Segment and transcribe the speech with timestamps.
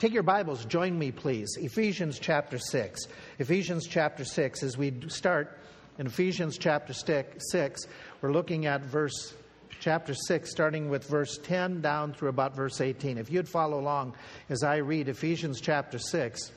[0.00, 1.58] Take your Bibles, join me, please.
[1.60, 3.02] Ephesians chapter 6.
[3.38, 5.58] Ephesians chapter 6, as we start
[5.98, 7.86] in Ephesians chapter 6,
[8.22, 9.34] we're looking at verse
[9.78, 13.18] chapter 6, starting with verse 10 down through about verse 18.
[13.18, 14.14] If you'd follow along
[14.48, 16.50] as I read Ephesians chapter 6,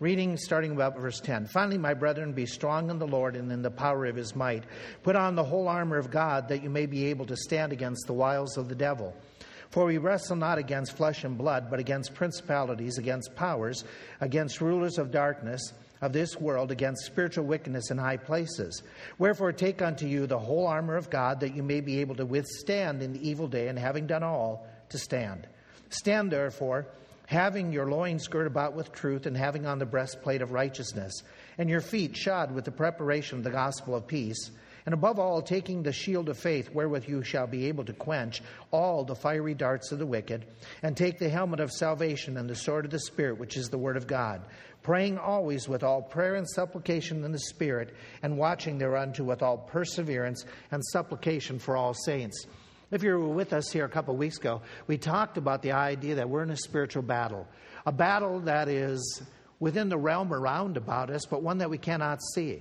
[0.00, 1.46] reading starting about verse 10.
[1.46, 4.64] Finally, my brethren, be strong in the Lord and in the power of his might.
[5.04, 8.08] Put on the whole armor of God that you may be able to stand against
[8.08, 9.14] the wiles of the devil.
[9.72, 13.84] For we wrestle not against flesh and blood, but against principalities, against powers,
[14.20, 15.72] against rulers of darkness
[16.02, 18.82] of this world, against spiritual wickedness in high places.
[19.18, 22.26] Wherefore, take unto you the whole armor of God, that you may be able to
[22.26, 25.46] withstand in the evil day, and having done all, to stand.
[25.88, 26.86] Stand therefore,
[27.24, 31.22] having your loins girt about with truth, and having on the breastplate of righteousness,
[31.56, 34.50] and your feet shod with the preparation of the gospel of peace
[34.84, 38.42] and above all, taking the shield of faith, wherewith you shall be able to quench
[38.70, 40.46] all the fiery darts of the wicked,
[40.82, 43.78] and take the helmet of salvation and the sword of the Spirit, which is the
[43.78, 44.42] word of God,
[44.82, 49.58] praying always with all prayer and supplication in the Spirit, and watching thereunto with all
[49.58, 52.46] perseverance and supplication for all saints.
[52.90, 55.72] If you were with us here a couple of weeks ago, we talked about the
[55.72, 57.48] idea that we're in a spiritual battle,
[57.86, 59.22] a battle that is
[59.60, 62.60] within the realm around about us, but one that we cannot see.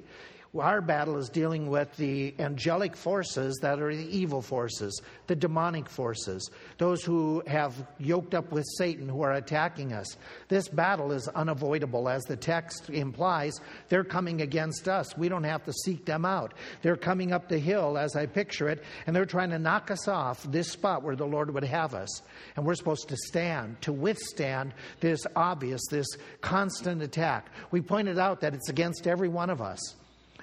[0.54, 5.88] Our battle is dealing with the angelic forces that are the evil forces, the demonic
[5.88, 10.18] forces, those who have yoked up with Satan who are attacking us.
[10.50, 13.62] This battle is unavoidable, as the text implies.
[13.88, 15.18] They're coming against us.
[15.18, 16.54] We don't have to seek them out.
[16.82, 20.10] They're coming up the hill, as I picture it, and they're trying to knock us
[20.10, 22.24] off this spot where the Lord would have us.
[22.58, 26.08] And we're supposed to stand, to withstand this obvious, this
[26.42, 27.48] constant attack.
[27.72, 29.96] We pointed out that it's against every one of us.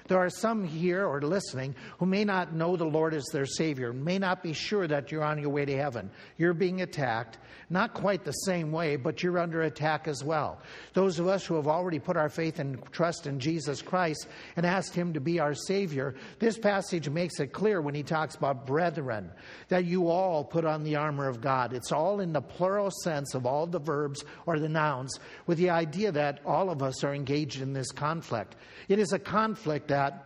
[0.09, 3.93] There are some here or listening who may not know the Lord as their Savior,
[3.93, 6.09] may not be sure that you're on your way to heaven.
[6.35, 7.37] You're being attacked,
[7.69, 10.63] not quite the same way, but you're under attack as well.
[10.93, 14.65] Those of us who have already put our faith and trust in Jesus Christ and
[14.65, 18.65] asked Him to be our Savior, this passage makes it clear when He talks about
[18.65, 19.29] brethren
[19.67, 21.71] that you all put on the armor of God.
[21.71, 25.69] It's all in the plural sense of all the verbs or the nouns, with the
[25.69, 28.55] idea that all of us are engaged in this conflict.
[28.87, 30.23] It is a conflict that that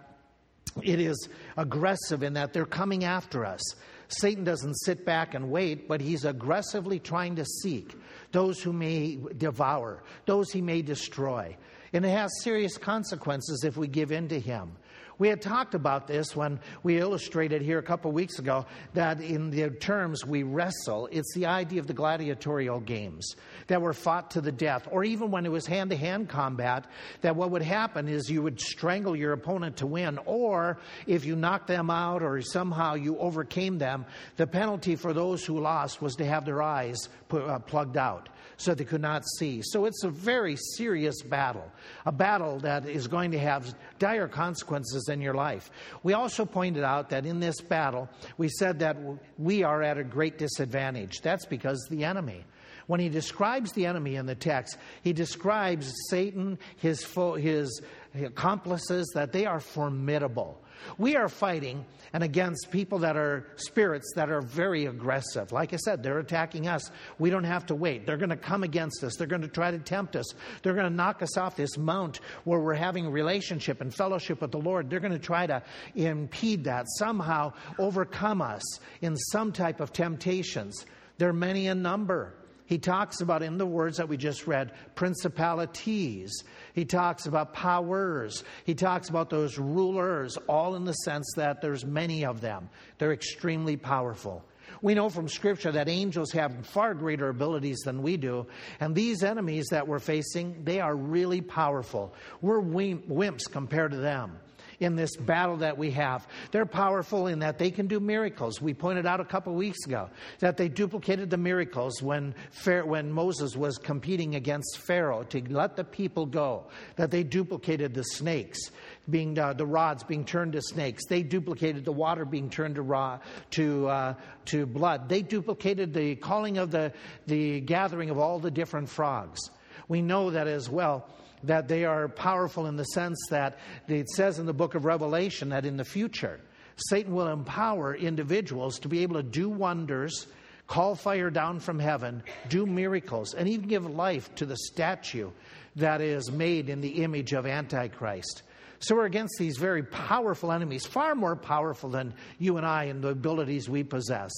[0.84, 3.62] it is aggressive in that they're coming after us.
[4.08, 7.96] Satan doesn't sit back and wait, but he's aggressively trying to seek
[8.32, 11.58] those who may devour, those he may destroy.
[11.92, 14.74] And it has serious consequences if we give in to him.
[15.20, 19.50] We had talked about this when we illustrated here a couple weeks ago that in
[19.50, 23.36] the terms we wrestle, it's the idea of the gladiatorial games
[23.68, 26.88] that were fought to the death, or even when it was hand to hand combat,
[27.22, 31.36] that what would happen is you would strangle your opponent to win, or if you
[31.36, 34.06] knocked them out or somehow you overcame them,
[34.38, 38.74] the penalty for those who lost was to have their eyes uh, plugged out so
[38.74, 39.62] they could not see.
[39.64, 41.72] So it's a very serious battle,
[42.06, 45.72] a battle that is going to have dire consequences in your life.
[46.04, 48.98] We also pointed out that in this battle, we said that
[49.38, 51.22] we are at a great disadvantage.
[51.22, 52.46] That's because the enemy.
[52.88, 57.82] When he describes the enemy in the text, he describes Satan, his, fo- his
[58.16, 60.60] accomplices, that they are formidable.
[60.98, 65.52] We are fighting and against people that are spirits that are very aggressive.
[65.52, 66.92] Like I said, they're attacking us.
[67.20, 68.06] We don't have to wait.
[68.06, 69.16] They're going to come against us.
[69.16, 70.26] They're going to try to tempt us.
[70.62, 74.52] They're going to knock us off this mount where we're having relationship and fellowship with
[74.52, 74.90] the Lord.
[74.90, 75.64] They're going to try to
[75.96, 80.86] impede that, somehow overcome us in some type of temptations.
[81.18, 82.36] They're many in number.
[82.66, 86.44] He talks about, in the words that we just read, principalities.
[86.74, 88.44] He talks about powers.
[88.66, 92.70] He talks about those rulers, all in the sense that there's many of them.
[92.98, 94.46] They're extremely powerful.
[94.82, 98.48] We know from Scripture that angels have far greater abilities than we do,
[98.80, 102.14] and these enemies that we're facing, they are really powerful.
[102.42, 104.40] We're wimps compared to them
[104.80, 106.28] in this battle that we have.
[106.52, 108.62] They're powerful in that they can do miracles.
[108.62, 112.36] We pointed out a couple weeks ago that they duplicated the miracles when,
[112.66, 116.66] when Moses was competing against Pharaoh to let the people go,
[116.96, 118.72] that they duplicated the snakes
[119.10, 121.06] being uh, the rods being turned to snakes.
[121.06, 123.20] They duplicated the water being turned to raw
[123.52, 124.14] to uh,
[124.46, 125.10] to blood.
[125.10, 126.94] They duplicated the calling of the
[127.28, 129.40] the gathering of all the different frogs.
[129.88, 131.08] We know that as well
[131.44, 133.58] that they are powerful in the sense that
[133.88, 136.40] it says in the book of Revelation that in the future,
[136.76, 140.28] Satan will empower individuals to be able to do wonders,
[140.68, 145.30] call fire down from heaven, do miracles, and even give life to the statue
[145.76, 148.44] that is made in the image of Antichrist.
[148.80, 153.02] So we're against these very powerful enemies, far more powerful than you and I and
[153.02, 154.32] the abilities we possess.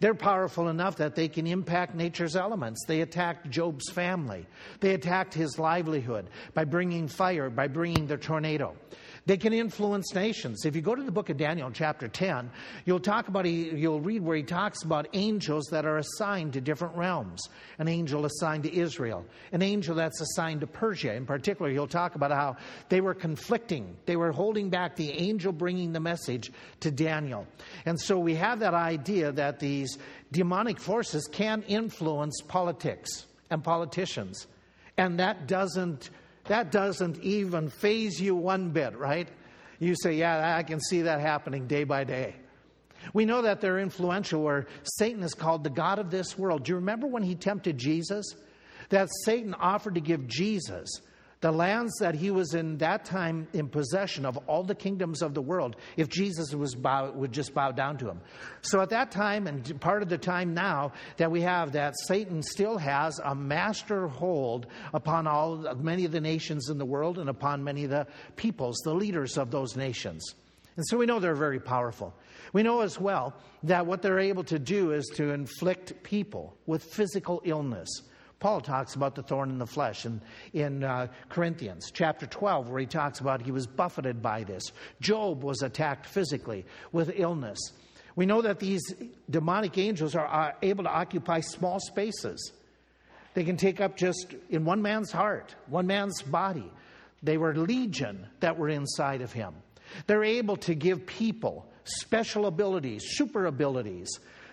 [0.00, 2.84] They're powerful enough that they can impact nature's elements.
[2.86, 4.46] They attacked Job's family.
[4.80, 8.76] They attacked his livelihood by bringing fire, by bringing the tornado.
[9.28, 10.64] They can influence nations.
[10.64, 12.50] If you go to the book of Daniel, chapter 10,
[12.86, 16.96] you'll talk about, you'll read where he talks about angels that are assigned to different
[16.96, 17.46] realms.
[17.78, 21.12] An angel assigned to Israel, an angel that's assigned to Persia.
[21.12, 22.56] In particular, he'll talk about how
[22.88, 23.98] they were conflicting.
[24.06, 26.50] They were holding back the angel bringing the message
[26.80, 27.46] to Daniel.
[27.84, 29.98] And so we have that idea that these
[30.32, 34.46] demonic forces can influence politics and politicians.
[34.96, 36.08] And that doesn't
[36.48, 39.28] that doesn't even phase you one bit, right?
[39.78, 42.34] You say, Yeah, I can see that happening day by day.
[43.14, 46.64] We know that they're influential, where Satan is called the God of this world.
[46.64, 48.26] Do you remember when he tempted Jesus?
[48.90, 50.88] That Satan offered to give Jesus
[51.40, 55.34] the lands that he was in that time in possession of all the kingdoms of
[55.34, 58.20] the world if jesus was bow, would just bow down to him.
[58.62, 62.42] So at that time and part of the time now that we have that satan
[62.42, 67.28] still has a master hold upon all many of the nations in the world and
[67.28, 68.06] upon many of the
[68.36, 70.34] peoples the leaders of those nations.
[70.76, 72.14] And so we know they're very powerful.
[72.52, 76.84] We know as well that what they're able to do is to inflict people with
[76.84, 77.88] physical illness
[78.40, 80.20] Paul talks about the thorn in the flesh in,
[80.52, 84.70] in uh, Corinthians chapter 12, where he talks about he was buffeted by this.
[85.00, 87.58] Job was attacked physically with illness.
[88.14, 88.82] We know that these
[89.28, 92.52] demonic angels are, are able to occupy small spaces.
[93.34, 96.70] They can take up just in one man's heart, one man's body.
[97.22, 99.54] They were legion that were inside of him.
[100.06, 104.08] They're able to give people special abilities, super abilities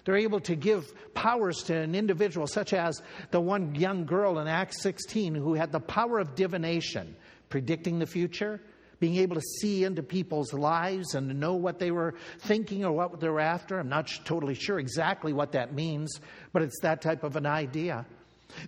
[0.06, 4.48] they're able to give powers to an individual, such as the one young girl in
[4.48, 7.16] Acts 16 who had the power of divination,
[7.50, 8.62] predicting the future,
[9.00, 13.20] being able to see into people's lives and know what they were thinking or what
[13.20, 13.80] they were after.
[13.80, 16.22] I'm not totally sure exactly what that means,
[16.54, 18.06] but it's that type of an idea.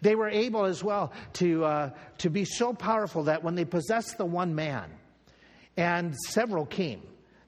[0.01, 4.17] They were able as well to, uh, to be so powerful that when they possessed
[4.17, 4.89] the one man,
[5.77, 7.03] and several came,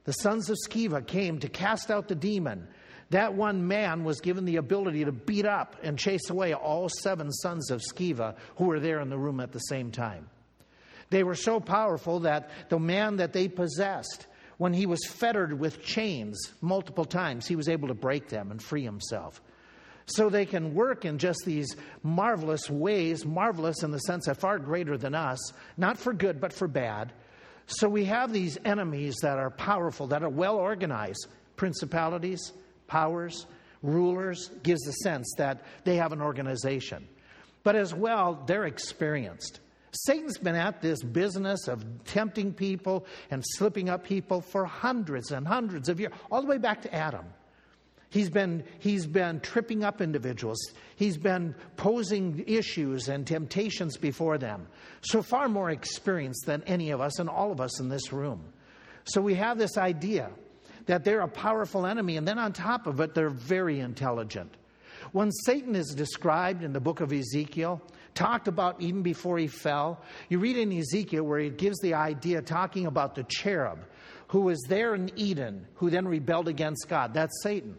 [0.05, 2.67] the sons of Sceva came to cast out the demon
[3.09, 7.31] that one man was given the ability to beat up and chase away all seven
[7.31, 10.29] sons of Sceva who were there in the room at the same time.
[11.09, 14.27] They were so powerful that the man that they possessed,
[14.57, 18.61] when he was fettered with chains multiple times, he was able to break them and
[18.61, 19.41] free himself.
[20.05, 24.59] So they can work in just these marvelous ways, marvelous in the sense that far
[24.59, 25.39] greater than us,
[25.77, 27.11] not for good, but for bad.
[27.67, 32.51] So we have these enemies that are powerful, that are well organized principalities,
[32.89, 33.45] powers,
[33.81, 37.07] rulers, gives the sense that they have an organization.
[37.63, 39.61] But as well, they're experienced.
[39.91, 45.47] Satan's been at this business of tempting people and slipping up people for hundreds and
[45.47, 47.25] hundreds of years, all the way back to Adam.
[48.11, 50.57] He's been, he's been tripping up individuals.
[50.95, 54.67] He's been posing issues and temptations before them.
[55.01, 58.43] So far more experienced than any of us and all of us in this room.
[59.03, 60.31] So we have this idea
[60.89, 64.51] that they're a powerful enemy, and then on top of it, they're very intelligent.
[65.11, 67.79] When Satan is described in the book of Ezekiel,
[68.15, 72.41] talked about even before he fell, you read in Ezekiel where it gives the idea
[72.41, 73.85] talking about the cherub
[74.29, 77.13] who was there in Eden, who then rebelled against God.
[77.13, 77.77] That's Satan.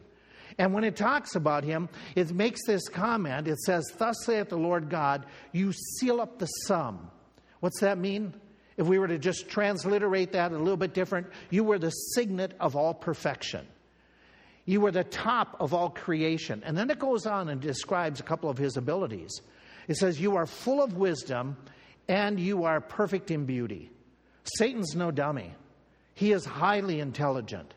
[0.57, 3.49] And when it talks about him, it makes this comment.
[3.49, 7.11] It says, Thus saith the Lord God, you seal up the sum.
[7.59, 8.35] What's that mean?
[8.81, 12.55] If we were to just transliterate that a little bit different, you were the signet
[12.59, 13.67] of all perfection.
[14.65, 16.63] You were the top of all creation.
[16.65, 19.43] And then it goes on and describes a couple of his abilities.
[19.87, 21.59] It says, You are full of wisdom
[22.09, 23.91] and you are perfect in beauty.
[24.57, 25.55] Satan's no dummy,
[26.15, 27.75] he is highly intelligent.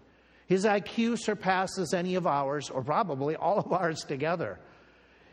[0.48, 4.57] His IQ surpasses any of ours, or probably all of ours together.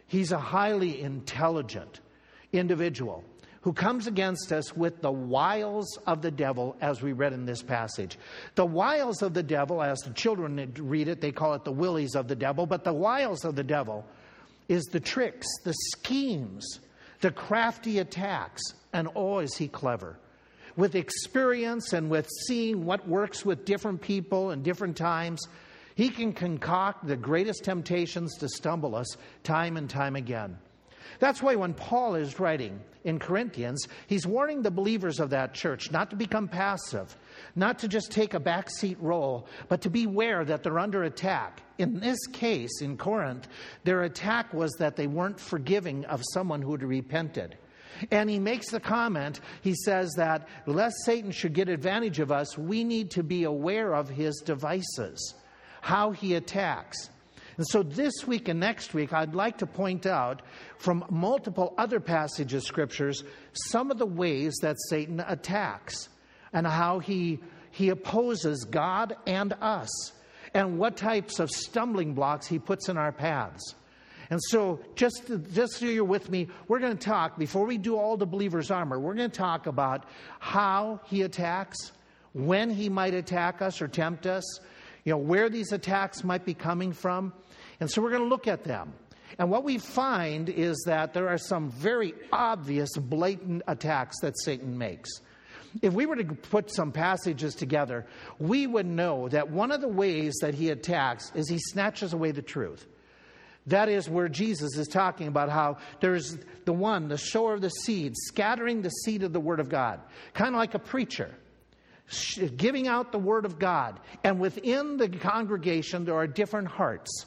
[0.08, 2.00] He's a highly intelligent
[2.52, 3.22] individual
[3.62, 7.62] who comes against us with the wiles of the devil, as we read in this
[7.62, 8.18] passage.
[8.54, 12.14] The wiles of the devil, as the children read it, they call it the willies
[12.14, 14.06] of the devil, but the wiles of the devil
[14.68, 16.80] is the tricks, the schemes,
[17.20, 18.62] the crafty attacks,
[18.92, 20.18] and oh, is he clever.
[20.76, 25.40] With experience and with seeing what works with different people and different times,
[25.96, 30.56] he can concoct the greatest temptations to stumble us time and time again.
[31.18, 35.90] That's why when Paul is writing in Corinthians, he's warning the believers of that church
[35.90, 37.16] not to become passive,
[37.56, 41.62] not to just take a backseat role, but to beware that they're under attack.
[41.78, 43.48] In this case, in Corinth,
[43.84, 47.56] their attack was that they weren't forgiving of someone who had repented.
[48.10, 52.56] And he makes the comment, he says that lest Satan should get advantage of us,
[52.56, 55.34] we need to be aware of his devices,
[55.80, 57.10] how he attacks.
[57.60, 60.40] And so this week and next week, I'd like to point out
[60.78, 66.08] from multiple other passages, of scriptures, some of the ways that Satan attacks
[66.54, 67.38] and how he,
[67.70, 69.90] he opposes God and us
[70.54, 73.74] and what types of stumbling blocks he puts in our paths.
[74.30, 77.94] And so, just, just so you're with me, we're going to talk, before we do
[77.94, 80.06] all the believer's armor, we're going to talk about
[80.38, 81.92] how he attacks,
[82.32, 84.60] when he might attack us or tempt us,
[85.04, 87.34] you know, where these attacks might be coming from.
[87.80, 88.92] And so we're going to look at them.
[89.38, 94.76] And what we find is that there are some very obvious, blatant attacks that Satan
[94.76, 95.10] makes.
[95.82, 98.06] If we were to put some passages together,
[98.38, 102.32] we would know that one of the ways that he attacks is he snatches away
[102.32, 102.86] the truth.
[103.66, 107.70] That is where Jesus is talking about how there's the one, the sower of the
[107.70, 110.00] seed, scattering the seed of the Word of God,
[110.34, 111.30] kind of like a preacher
[112.56, 114.00] giving out the Word of God.
[114.24, 117.26] And within the congregation, there are different hearts.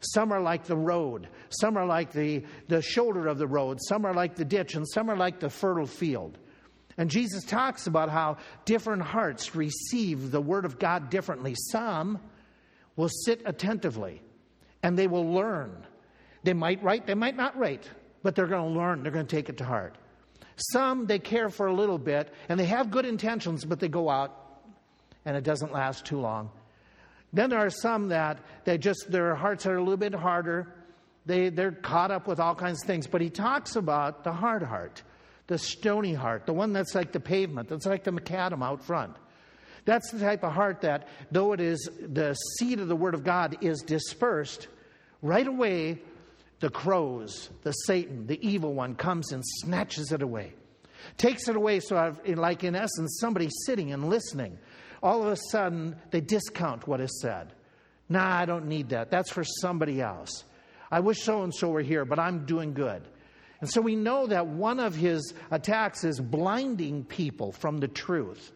[0.00, 4.04] Some are like the road, some are like the, the shoulder of the road, some
[4.04, 6.38] are like the ditch, and some are like the fertile field.
[6.98, 11.54] And Jesus talks about how different hearts receive the Word of God differently.
[11.70, 12.20] Some
[12.96, 14.22] will sit attentively
[14.82, 15.86] and they will learn.
[16.42, 17.88] They might write, they might not write,
[18.22, 19.96] but they're going to learn, they're going to take it to heart.
[20.72, 24.08] Some, they care for a little bit and they have good intentions, but they go
[24.08, 24.62] out
[25.26, 26.50] and it doesn't last too long.
[27.32, 30.72] Then there are some that they just, their hearts are a little bit harder.
[31.26, 33.06] They, they're caught up with all kinds of things.
[33.06, 35.02] But he talks about the hard heart,
[35.46, 39.16] the stony heart, the one that's like the pavement, that's like the macadam out front.
[39.84, 43.22] That's the type of heart that, though it is the seed of the Word of
[43.22, 44.66] God is dispersed,
[45.22, 46.02] right away
[46.60, 50.54] the crows, the Satan, the evil one comes and snatches it away.
[51.18, 54.58] Takes it away, so I've, like in essence, somebody sitting and listening
[55.06, 57.52] all of a sudden they discount what is said.
[58.08, 59.08] Nah, I don't need that.
[59.08, 60.42] That's for somebody else.
[60.90, 63.02] I wish so and so were here, but I'm doing good.
[63.60, 68.50] And so we know that one of his attacks is blinding people from the truth.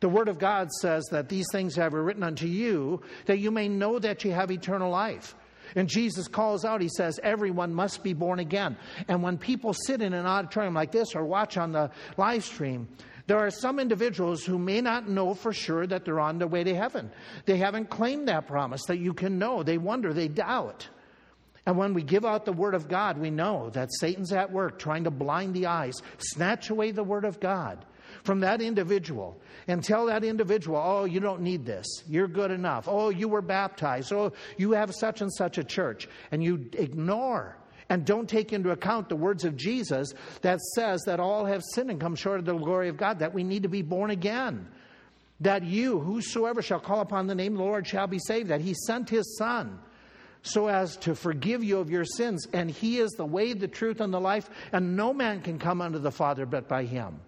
[0.00, 3.50] The Word of God says that these things have I written unto you, that you
[3.50, 5.34] may know that you have eternal life.
[5.74, 8.76] And Jesus calls out, he says, everyone must be born again.
[9.08, 12.88] And when people sit in an auditorium like this or watch on the live stream,
[13.28, 16.64] there are some individuals who may not know for sure that they're on their way
[16.64, 17.12] to heaven.
[17.44, 19.62] They haven't claimed that promise that you can know.
[19.62, 20.88] They wonder, they doubt.
[21.66, 24.78] And when we give out the Word of God, we know that Satan's at work
[24.78, 27.84] trying to blind the eyes, snatch away the Word of God
[28.24, 31.86] from that individual and tell that individual, oh, you don't need this.
[32.08, 32.88] You're good enough.
[32.88, 34.10] Oh, you were baptized.
[34.10, 36.08] Oh, you have such and such a church.
[36.30, 37.58] And you ignore
[37.88, 41.90] and don't take into account the words of Jesus that says that all have sinned
[41.90, 44.68] and come short of the glory of God, that we need to be born again.
[45.40, 48.48] That you, whosoever shall call upon the name of the Lord, shall be saved.
[48.48, 49.78] That He sent His Son
[50.42, 52.46] so as to forgive you of your sins.
[52.52, 55.80] And He is the way, the truth, and the life, and no man can come
[55.80, 57.20] unto the Father but by Him.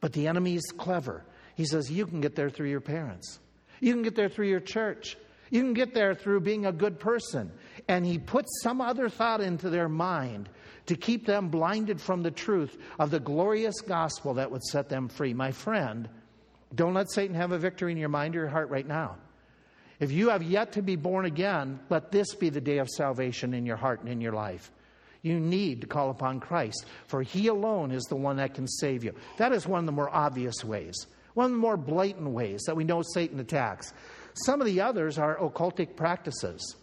[0.00, 1.24] But the enemy is clever.
[1.54, 3.38] He says, You can get there through your parents,
[3.80, 5.16] you can get there through your church.
[5.50, 7.50] You can get there through being a good person.
[7.86, 10.48] And he puts some other thought into their mind
[10.86, 15.08] to keep them blinded from the truth of the glorious gospel that would set them
[15.08, 15.34] free.
[15.34, 16.08] My friend,
[16.74, 19.16] don't let Satan have a victory in your mind or your heart right now.
[20.00, 23.52] If you have yet to be born again, let this be the day of salvation
[23.52, 24.70] in your heart and in your life.
[25.22, 29.02] You need to call upon Christ, for He alone is the one that can save
[29.02, 29.14] you.
[29.38, 32.76] That is one of the more obvious ways, one of the more blatant ways that
[32.76, 33.92] we know Satan attacks.
[34.46, 36.76] Some of the others are occultic practices.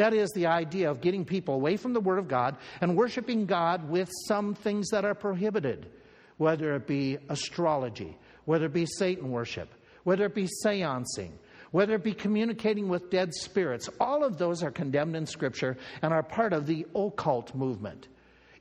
[0.00, 3.44] That is the idea of getting people away from the Word of God and worshiping
[3.44, 5.90] God with some things that are prohibited,
[6.38, 8.16] whether it be astrology,
[8.46, 9.68] whether it be Satan worship,
[10.04, 11.38] whether it be seancing,
[11.70, 13.90] whether it be communicating with dead spirits.
[14.00, 18.08] All of those are condemned in Scripture and are part of the occult movement.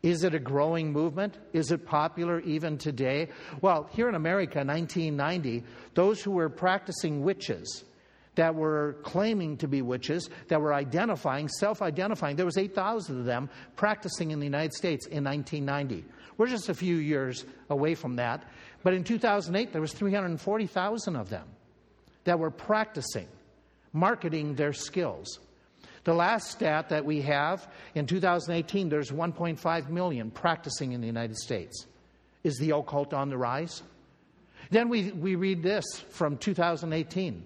[0.03, 1.37] Is it a growing movement?
[1.53, 3.29] Is it popular even today?
[3.61, 7.85] Well, here in America, 1990, those who were practicing witches,
[8.39, 12.37] that were claiming to be witches, that were identifying, self identifying.
[12.37, 16.05] There was 8,000 of them practicing in the United States in 1990.
[16.37, 18.45] We're just a few years away from that.
[18.81, 21.49] But in 2008, there was 340,000 of them
[22.23, 23.27] that were practicing,
[23.91, 25.39] marketing their skills.
[26.05, 31.35] The last stat that we have in 2018, there's 1.5 million practicing in the United
[31.35, 31.87] States.
[32.45, 33.83] Is the occult on the rise?
[34.71, 37.43] Then we, we read this from 2018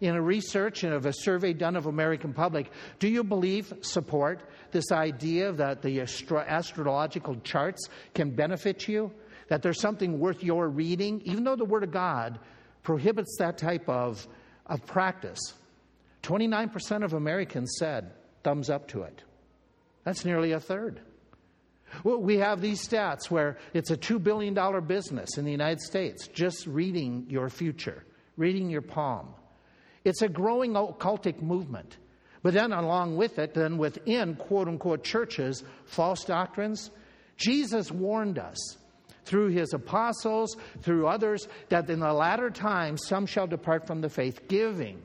[0.00, 4.42] in a research and of a survey done of American public, do you believe, support
[4.70, 9.12] this idea that the astro- astrological charts can benefit you?
[9.48, 11.22] That there's something worth your reading?
[11.24, 12.38] Even though the Word of God
[12.82, 14.26] prohibits that type of,
[14.66, 15.54] of practice.
[16.22, 18.12] 29% of Americans said
[18.42, 19.22] thumbs up to it.
[20.04, 21.00] That's nearly a third.
[22.04, 24.54] Well, we have these stats where it's a $2 billion
[24.86, 28.04] business in the United States just reading your future,
[28.36, 29.28] reading your palm.
[30.06, 31.96] It's a growing occultic movement.
[32.44, 36.92] But then, along with it, then within quote unquote churches, false doctrines,
[37.36, 38.56] Jesus warned us
[39.24, 44.08] through his apostles, through others, that in the latter times some shall depart from the
[44.08, 45.02] faith, giving,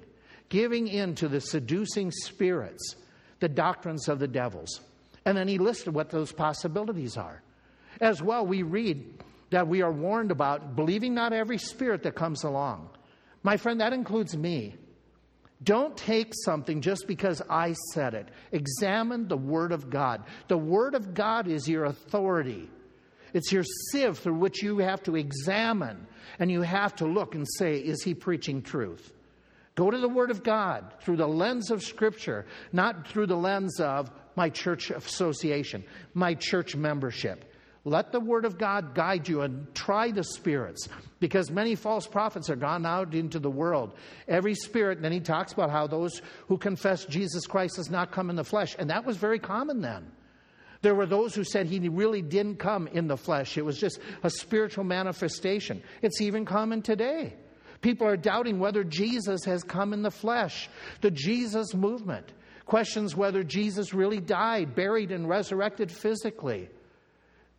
[0.49, 2.95] giving in to the seducing spirits,
[3.39, 4.81] the doctrines of the devils.
[5.25, 7.41] And then he listed what those possibilities are.
[7.99, 12.43] As well, we read that we are warned about believing not every spirit that comes
[12.43, 12.87] along.
[13.41, 14.75] My friend, that includes me.
[15.63, 18.29] Don't take something just because I said it.
[18.51, 20.23] Examine the Word of God.
[20.47, 22.69] The Word of God is your authority.
[23.33, 26.07] It's your sieve through which you have to examine
[26.39, 29.13] and you have to look and say, is he preaching truth?
[29.75, 33.79] Go to the Word of God through the lens of Scripture, not through the lens
[33.79, 37.50] of my church association, my church membership.
[37.83, 40.87] Let the word of God guide you and try the spirits
[41.19, 43.95] because many false prophets are gone out into the world.
[44.27, 48.11] Every spirit, and then he talks about how those who confess Jesus Christ has not
[48.11, 48.75] come in the flesh.
[48.77, 50.11] And that was very common then.
[50.83, 53.99] There were those who said he really didn't come in the flesh, it was just
[54.23, 55.81] a spiritual manifestation.
[56.01, 57.35] It's even common today.
[57.81, 60.69] People are doubting whether Jesus has come in the flesh.
[61.01, 62.31] The Jesus movement
[62.65, 66.69] questions whether Jesus really died, buried, and resurrected physically.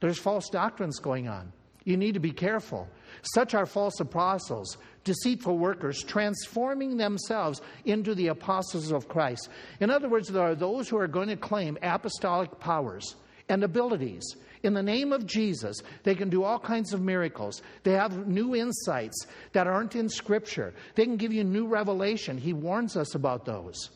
[0.02, 1.52] There's false doctrines going on.
[1.84, 2.88] You need to be careful.
[3.34, 9.48] Such are false apostles, deceitful workers, transforming themselves into the apostles of Christ.
[9.78, 13.14] In other words, there are those who are going to claim apostolic powers
[13.48, 14.24] and abilities.
[14.64, 17.62] In the name of Jesus, they can do all kinds of miracles.
[17.84, 20.74] They have new insights that aren't in Scripture.
[20.96, 22.38] They can give you new revelation.
[22.38, 23.90] He warns us about those.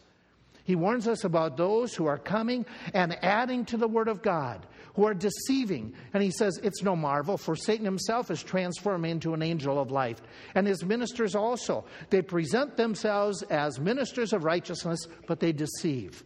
[0.62, 4.66] He warns us about those who are coming and adding to the Word of God,
[4.96, 5.94] who are deceiving.
[6.14, 9.90] And he says, It's no marvel, for Satan himself is transformed into an angel of
[9.90, 10.20] light.
[10.54, 11.84] And his ministers also.
[12.08, 16.24] They present themselves as ministers of righteousness, but they deceive.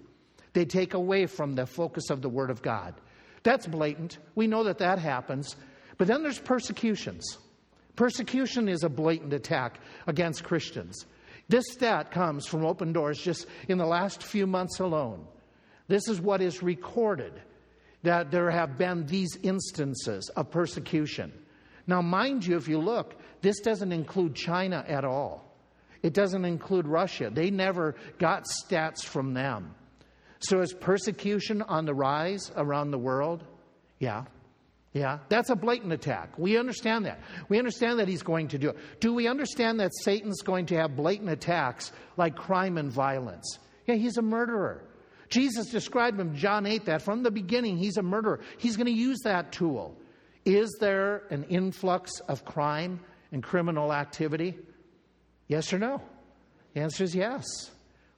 [0.53, 2.95] They take away from the focus of the Word of God.
[3.43, 4.19] That's blatant.
[4.37, 5.57] We know that that happens.
[5.99, 7.39] But then there's persecutions.
[7.97, 11.07] Persecution is a blatant attack against Christians.
[11.49, 15.27] This stat comes from Open Doors just in the last few months alone.
[15.89, 17.33] This is what is recorded
[18.03, 21.33] that there have been these instances of persecution.
[21.87, 25.45] Now, mind you, if you look, this doesn't include China at all.
[26.03, 27.31] It doesn't include Russia.
[27.31, 29.75] They never got stats from them.
[30.41, 33.45] So, is persecution on the rise around the world?
[33.99, 34.25] Yeah.
[34.93, 36.37] Yeah, that's a blatant attack.
[36.37, 37.21] We understand that.
[37.49, 38.77] We understand that he's going to do it.
[38.99, 43.59] Do we understand that Satan's going to have blatant attacks like crime and violence?
[43.87, 44.83] Yeah, he's a murderer.
[45.31, 48.41] Jesus described him, John 8, that from the beginning he's a murderer.
[48.59, 49.97] He's going to use that tool.
[50.45, 53.01] Is there an influx of crime
[53.33, 54.59] and criminal activity?
[55.47, 56.03] Yes or no?
[56.75, 57.45] The answer is yes.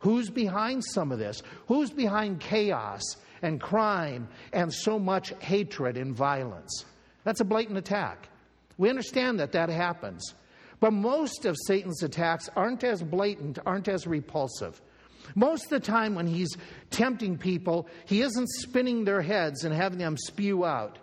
[0.01, 1.43] Who's behind some of this?
[1.69, 3.03] Who's behind chaos
[3.43, 6.85] and crime and so much hatred and violence.
[7.25, 8.29] That's a blatant attack.
[8.79, 10.35] We understand that that happens.
[10.81, 14.81] But most of Satan's attacks aren't as blatant, aren't as repulsive.
[15.35, 16.57] Most of the time, when he's
[16.91, 20.99] tempting people, he isn't spinning their heads and having them spew out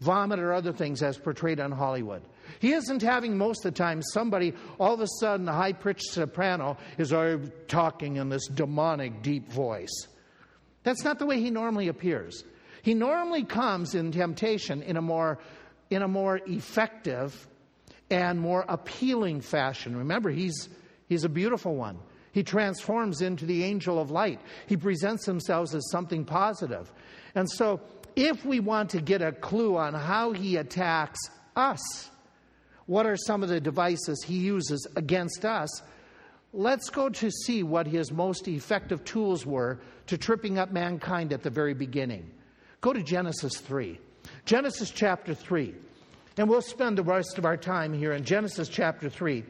[0.00, 2.22] vomit or other things as portrayed on Hollywood.
[2.58, 6.12] He isn't having most of the time somebody, all of a sudden, a high pitched
[6.12, 10.08] soprano is oh, talking in this demonic, deep voice.
[10.82, 12.44] That's not the way he normally appears.
[12.82, 15.38] He normally comes in temptation in a more,
[15.88, 17.48] in a more effective
[18.10, 19.96] and more appealing fashion.
[19.96, 20.68] Remember, he's,
[21.08, 21.98] he's a beautiful one.
[22.34, 24.40] He transforms into the angel of light.
[24.66, 26.92] He presents himself as something positive.
[27.36, 27.80] And so,
[28.16, 31.20] if we want to get a clue on how he attacks
[31.54, 32.10] us,
[32.86, 35.70] what are some of the devices he uses against us?
[36.52, 41.44] Let's go to see what his most effective tools were to tripping up mankind at
[41.44, 42.28] the very beginning.
[42.80, 43.98] Go to Genesis 3.
[44.44, 45.72] Genesis chapter 3.
[46.36, 49.44] And we'll spend the rest of our time here in Genesis chapter 3.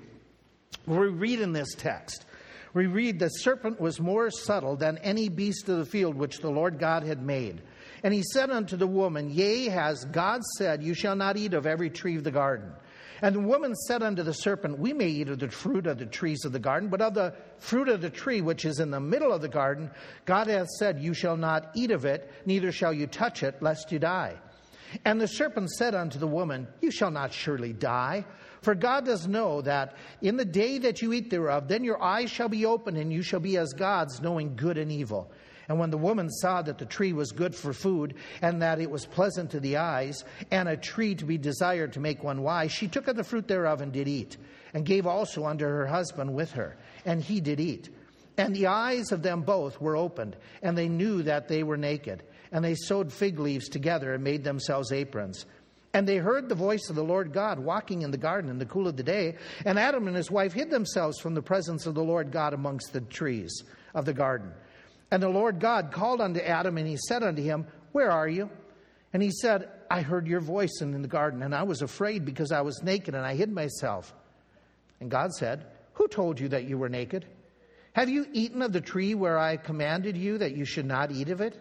[0.87, 2.27] We read in this text,
[2.75, 6.51] we read, The serpent was more subtle than any beast of the field which the
[6.51, 7.63] Lord God had made.
[8.03, 11.67] And he said unto the woman, Yea, has God said, You shall not eat of
[11.67, 12.73] every tree of the garden.
[13.23, 16.07] And the woman said unto the serpent, We may eat of the fruit of the
[16.07, 19.01] trees of the garden, but of the fruit of the tree which is in the
[19.01, 19.91] middle of the garden,
[20.27, 23.93] God hath said, You shall not eat of it, neither shall you touch it, lest
[23.93, 24.37] you die.
[25.05, 28.25] And the serpent said unto the woman, You shall not surely die.
[28.65, 32.31] For God does know that in the day that you eat thereof, then your eyes
[32.31, 35.31] shall be opened, and you shall be as gods, knowing good and evil.
[35.69, 38.91] And when the woman saw that the tree was good for food, and that it
[38.91, 42.73] was pleasant to the eyes, and a tree to be desired to make one wise,
[42.73, 44.39] she took of the fruit thereof and did eat,
[44.73, 46.75] and gave also unto her husband with her,
[47.05, 47.91] and he did eat.
[48.39, 52.23] And the eyes of them both were opened, and they knew that they were naked.
[52.51, 55.45] And they sewed fig leaves together and made themselves aprons.
[55.95, 58.67] And they heard the voice of the Lord God walking in the garden in the
[58.67, 59.37] cool of the day.
[59.65, 62.93] And Adam and his wife hid themselves from the presence of the Lord God amongst
[62.93, 63.63] the trees
[63.95, 64.53] of the garden.
[65.13, 68.51] And the Lord God called unto Adam, and he said unto him, Where are you?
[69.13, 72.51] And he said, I heard your voice in the garden, and I was afraid because
[72.51, 74.13] I was naked, and I hid myself.
[74.99, 77.25] And God said, Who told you that you were naked?
[77.93, 81.29] Have you eaten of the tree where I commanded you that you should not eat
[81.29, 81.57] of it?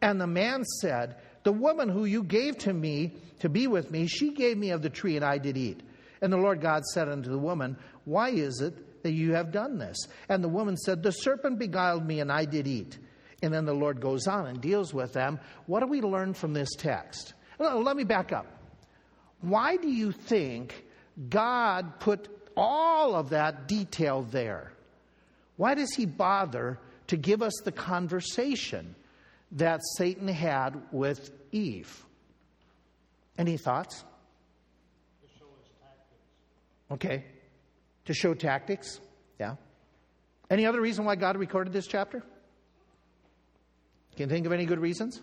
[0.00, 4.08] And the man said, The woman who you gave to me to be with me,
[4.08, 5.80] she gave me of the tree, and I did eat.
[6.20, 9.78] And the Lord God said unto the woman, Why is it that you have done
[9.78, 9.96] this?
[10.28, 12.98] And the woman said, The serpent beguiled me, and I did eat.
[13.44, 15.38] And then the Lord goes on and deals with them.
[15.66, 17.34] What do we learn from this text?
[17.60, 18.48] Let me back up.
[19.40, 20.84] Why do you think
[21.28, 24.72] God put all of that detail there?
[25.58, 28.96] Why does he bother to give us the conversation
[29.52, 32.04] that Satan had with Eve?
[33.38, 33.98] Any thoughts?
[33.98, 36.90] To show his tactics.
[36.90, 37.24] Okay.
[38.06, 39.00] To show tactics?
[39.38, 39.56] Yeah.
[40.50, 42.20] Any other reason why God recorded this chapter?
[44.16, 45.20] Can you think of any good reasons?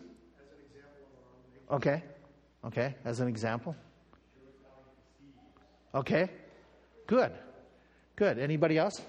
[1.72, 2.04] Okay.
[2.66, 2.96] Okay.
[3.04, 3.76] As an example.
[5.96, 6.30] Okay.
[7.08, 7.32] Good.
[8.16, 8.38] Good.
[8.38, 9.02] Anybody else?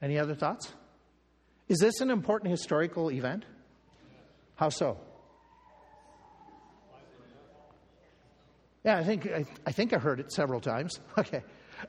[0.00, 0.72] Any other thoughts?
[1.68, 3.44] Is this an important historical event?
[4.56, 4.98] How so?
[8.84, 11.00] Yeah, I think I, I, think I heard it several times.
[11.18, 11.42] Okay.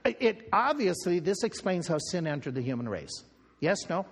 [0.06, 3.24] It obviously this explains how sin entered the human race.
[3.60, 4.08] Yes, no?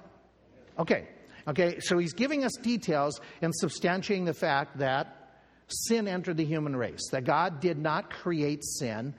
[0.77, 1.07] Okay.
[1.47, 6.75] Okay, so he's giving us details and substantiating the fact that sin entered the human
[6.75, 9.15] race, that God did not create sin,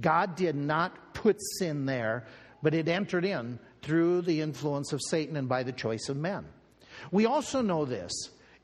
[0.00, 2.26] God did not put sin there,
[2.62, 6.46] but it entered in through the influence of Satan and by the choice of men.
[7.10, 8.12] We also know this.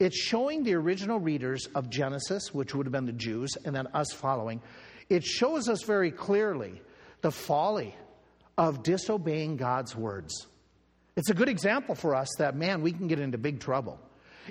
[0.03, 3.87] It's showing the original readers of Genesis, which would have been the Jews, and then
[3.95, 4.61] us following.
[5.09, 6.83] It shows us very clearly
[7.21, 7.95] the folly
[8.59, 10.49] of disobeying God's words.
[11.15, 14.01] It's a good example for us that, man, we can get into big trouble.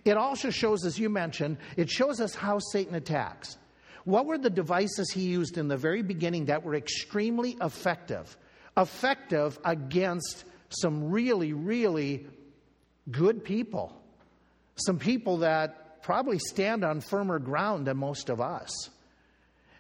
[0.06, 3.58] It also shows, as you mentioned, it shows us how Satan attacks.
[4.06, 8.38] What were the devices he used in the very beginning that were extremely effective?
[8.78, 12.26] Effective against some really, really
[13.12, 14.01] good people,
[14.76, 18.90] some people that probably stand on firmer ground than most of us.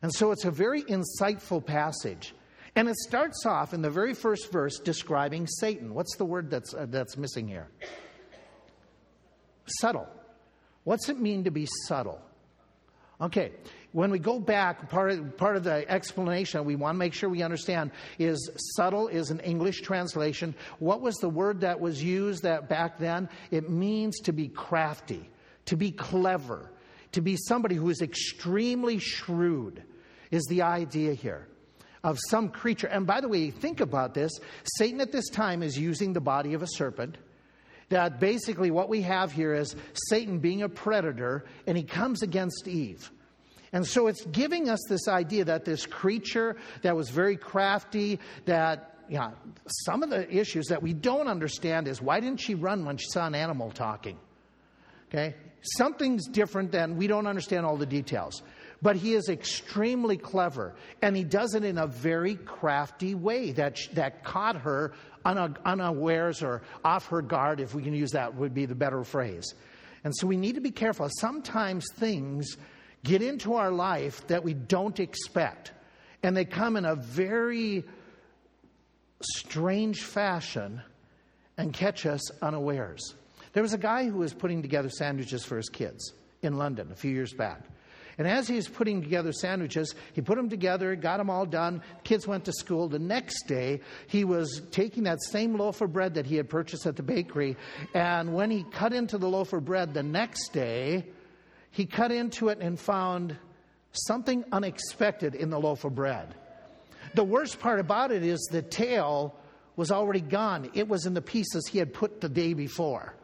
[0.02, 2.34] And so it's a very insightful passage.
[2.76, 5.94] And it starts off in the very first verse describing Satan.
[5.94, 7.68] What's the word that's, uh, that's missing here?
[9.66, 10.08] Subtle.
[10.84, 12.22] What's it mean to be subtle?
[13.20, 13.52] Okay,
[13.94, 17.30] when we go back, part of, part of the explanation we want to make sure
[17.30, 20.56] we understand is subtle is an English translation.
[20.80, 23.30] What was the word that was used that back then?
[23.52, 25.30] It means to be crafty,
[25.66, 26.72] to be clever,
[27.12, 29.84] to be somebody who is extremely shrewd,
[30.32, 31.48] is the idea here
[32.04, 32.88] of some creature.
[32.88, 34.32] And by the way, think about this
[34.78, 37.18] Satan at this time is using the body of a serpent
[37.90, 39.76] that basically what we have here is
[40.08, 43.12] Satan being a predator and he comes against Eve.
[43.74, 48.92] And so it's giving us this idea that this creature that was very crafty, that
[49.10, 49.32] yeah,
[49.86, 53.08] some of the issues that we don't understand is why didn't she run when she
[53.10, 54.18] saw an animal talking?
[55.10, 55.36] Okay?
[55.62, 58.42] Something's different than we don't understand all the details.
[58.82, 63.78] But he is extremely clever, and he does it in a very crafty way that,
[63.94, 68.66] that caught her unawares or off her guard, if we can use that, would be
[68.66, 69.54] the better phrase.
[70.04, 71.08] And so we need to be careful.
[71.20, 72.58] Sometimes things
[73.04, 75.72] get into our life that we don't expect.
[76.24, 77.84] And they come in a very
[79.22, 80.82] strange fashion
[81.58, 83.16] and catch us unawares.
[83.54, 86.96] There was a guy who was putting together sandwiches for his kids in London a
[86.96, 87.62] few years back.
[88.18, 91.82] And as he was putting together sandwiches, he put them together, got them all done.
[92.04, 92.88] Kids went to school.
[92.88, 96.86] The next day, he was taking that same loaf of bread that he had purchased
[96.86, 97.58] at the bakery.
[97.94, 101.06] And when he cut into the loaf of bread the next day,
[101.72, 103.36] he cut into it and found
[103.94, 106.36] something unexpected in the loaf of bread.
[107.16, 109.36] The worst part about it is the tail
[109.76, 110.70] was already gone.
[110.74, 113.16] It was in the pieces he had put the day before.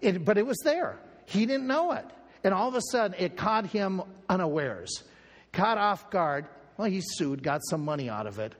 [0.00, 0.98] It, but it was there.
[1.26, 2.04] He didn't know it.
[2.42, 5.04] And all of a sudden, it caught him unawares,
[5.52, 6.46] caught off guard.
[6.76, 8.54] Well, he sued, got some money out of it.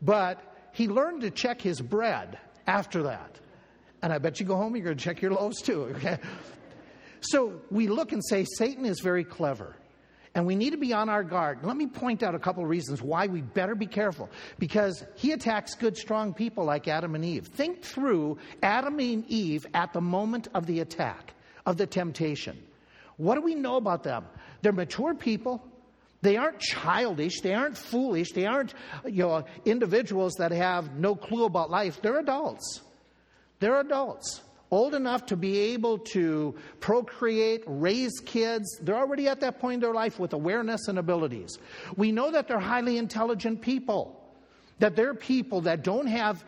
[0.00, 3.38] But he learned to check his bread after that.
[4.02, 5.82] And I bet you go home, you're going to check your loaves too.
[5.96, 6.18] Okay?
[7.22, 9.76] So we look and say, Satan is very clever.
[10.34, 11.58] And we need to be on our guard.
[11.62, 14.30] Let me point out a couple of reasons why we better be careful.
[14.58, 17.46] Because he attacks good, strong people like Adam and Eve.
[17.46, 21.34] Think through Adam and Eve at the moment of the attack,
[21.66, 22.58] of the temptation.
[23.18, 24.24] What do we know about them?
[24.62, 25.62] They're mature people.
[26.22, 27.40] They aren't childish.
[27.40, 28.32] They aren't foolish.
[28.32, 28.72] They aren't
[29.04, 32.00] you know, individuals that have no clue about life.
[32.00, 32.80] They're adults.
[33.60, 34.40] They're adults
[34.72, 38.78] old enough to be able to procreate, raise kids.
[38.80, 41.58] They're already at that point in their life with awareness and abilities.
[41.96, 44.18] We know that they're highly intelligent people.
[44.78, 46.44] That they're people that don't have,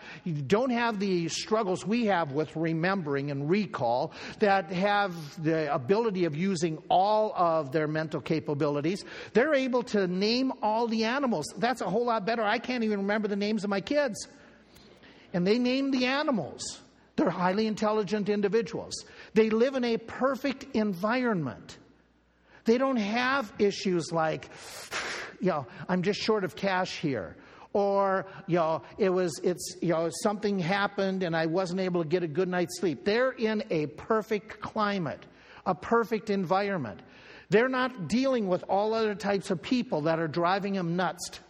[0.48, 6.34] don't have the struggles we have with remembering and recall, that have the ability of
[6.34, 9.04] using all of their mental capabilities.
[9.34, 11.46] They're able to name all the animals.
[11.58, 12.42] That's a whole lot better.
[12.42, 14.26] I can't even remember the names of my kids.
[15.32, 16.80] And they name the animals.
[17.16, 19.04] They're highly intelligent individuals.
[19.34, 21.78] They live in a perfect environment.
[22.64, 24.48] They don't have issues like,
[25.40, 27.36] you know, I'm just short of cash here.
[27.72, 32.08] Or, you know, it was, it's, you know, something happened and I wasn't able to
[32.08, 33.04] get a good night's sleep.
[33.04, 35.24] They're in a perfect climate,
[35.66, 37.00] a perfect environment.
[37.50, 41.40] They're not dealing with all other types of people that are driving them nuts.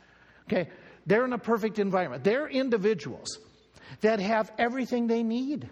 [0.48, 0.68] Okay?
[1.07, 2.24] They're in a perfect environment.
[2.24, 3.38] They're individuals
[4.00, 5.68] that have everything they need.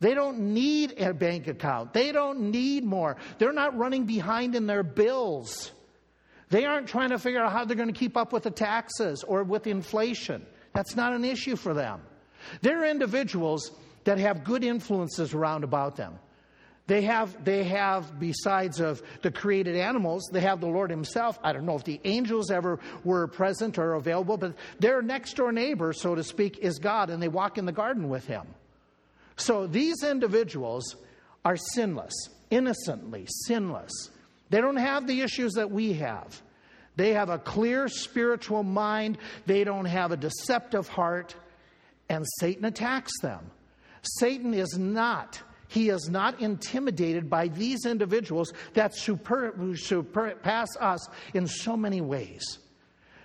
[0.00, 1.92] They don't need a bank account.
[1.92, 3.16] They don't need more.
[3.38, 5.70] They're not running behind in their bills.
[6.50, 9.22] They aren't trying to figure out how they're going to keep up with the taxes
[9.22, 10.44] or with inflation.
[10.74, 12.02] That's not an issue for them.
[12.62, 13.70] They're individuals
[14.04, 16.18] that have good influences around about them.
[16.88, 21.38] They have, they have, besides of the created animals, they have the Lord Himself.
[21.42, 25.52] I don't know if the angels ever were present or available, but their next door
[25.52, 28.46] neighbor, so to speak, is God, and they walk in the garden with Him.
[29.36, 30.96] So these individuals
[31.44, 32.14] are sinless,
[32.50, 33.92] innocently sinless.
[34.50, 36.42] They don't have the issues that we have.
[36.96, 41.34] They have a clear spiritual mind, they don't have a deceptive heart,
[42.08, 43.50] and Satan attacks them.
[44.02, 45.40] Satan is not
[45.72, 52.58] he is not intimidated by these individuals that super, surpass us in so many ways.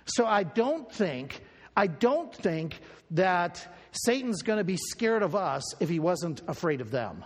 [0.06, 1.42] So I don't think,
[1.76, 2.80] I don't think
[3.10, 7.22] that Satan's going to be scared of us if he wasn't afraid of them.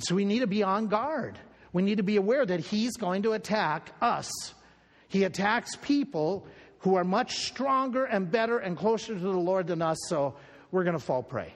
[0.00, 1.38] So we need to be on guard.
[1.72, 4.30] We need to be aware that he's going to attack us.
[5.08, 6.46] He attacks people
[6.80, 10.36] who are much stronger and better and closer to the Lord than us, so
[10.70, 11.54] we're going to fall prey.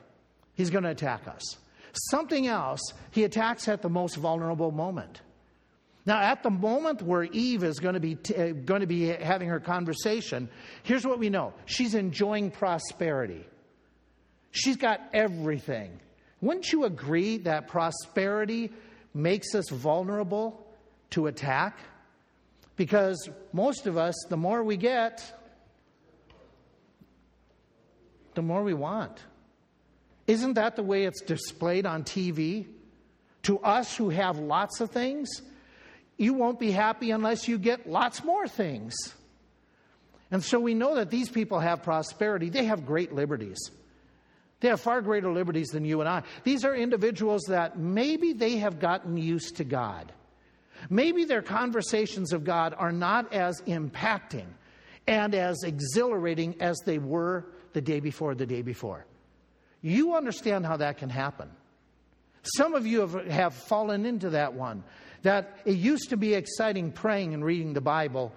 [0.55, 1.59] He's going to attack us.
[1.95, 2.81] Something else,
[3.13, 5.21] he attacks at the most vulnerable moment.
[6.07, 9.07] Now, at the moment where Eve is going to be, t- uh, going to be
[9.07, 10.51] having her conversation,
[10.83, 13.47] here's what we know she's enjoying prosperity.
[14.51, 15.99] She's got everything.
[16.41, 18.73] Wouldn't you agree that prosperity
[19.15, 20.67] makes us vulnerable
[21.11, 21.79] to attack?
[22.77, 25.23] Because most of us, the more we get,
[28.35, 29.25] the more we want.
[30.27, 32.67] Isn't that the way it's displayed on TV?
[33.43, 35.43] To us who have lots of things,
[36.17, 38.95] you won't be happy unless you get lots more things.
[40.31, 42.49] And so we know that these people have prosperity.
[42.49, 43.59] They have great liberties.
[44.61, 46.23] They have far greater liberties than you and I.
[46.43, 50.11] These are individuals that maybe they have gotten used to God.
[50.89, 54.47] Maybe their conversations of God are not as impacting
[55.07, 59.05] and as exhilarating as they were the day before the day before.
[59.85, 61.51] You understand how that can happen.
[62.57, 64.83] Some of you have, have fallen into that one.
[65.25, 68.33] That it used to be exciting praying and reading the Bible,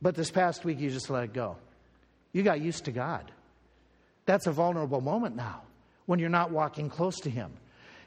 [0.00, 1.56] but this past week you just let it go.
[2.32, 3.30] You got used to God.
[4.24, 5.64] That's a vulnerable moment now
[6.06, 7.52] when you're not walking close to Him.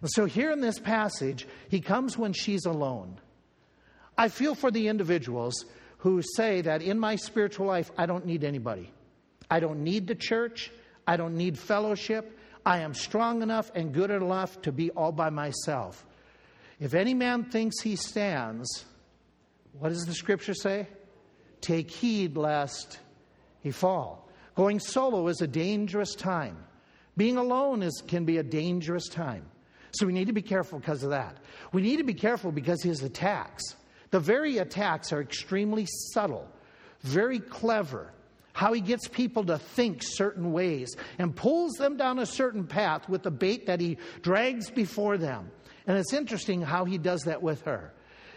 [0.01, 3.19] And so here in this passage, He comes when she's alone.
[4.17, 5.65] I feel for the individuals
[5.99, 8.91] who say that in my spiritual life, I don't need anybody.
[9.47, 10.71] I don't need the church.
[11.07, 12.37] I don't need fellowship.
[12.65, 16.05] I am strong enough and good enough to be all by myself.
[16.79, 18.85] If any man thinks he stands,
[19.79, 20.87] what does the scripture say?
[21.61, 22.99] Take heed lest
[23.61, 24.27] he fall.
[24.55, 26.57] Going solo is a dangerous time.
[27.17, 29.45] Being alone is, can be a dangerous time.
[29.91, 31.37] So we need to be careful because of that.
[31.73, 33.75] We need to be careful because his attacks,
[34.09, 36.47] the very attacks, are extremely subtle,
[37.01, 38.13] very clever
[38.53, 43.07] how he gets people to think certain ways and pulls them down a certain path
[43.07, 45.51] with the bait that he drags before them.
[45.87, 47.93] And it's interesting how he does that with her,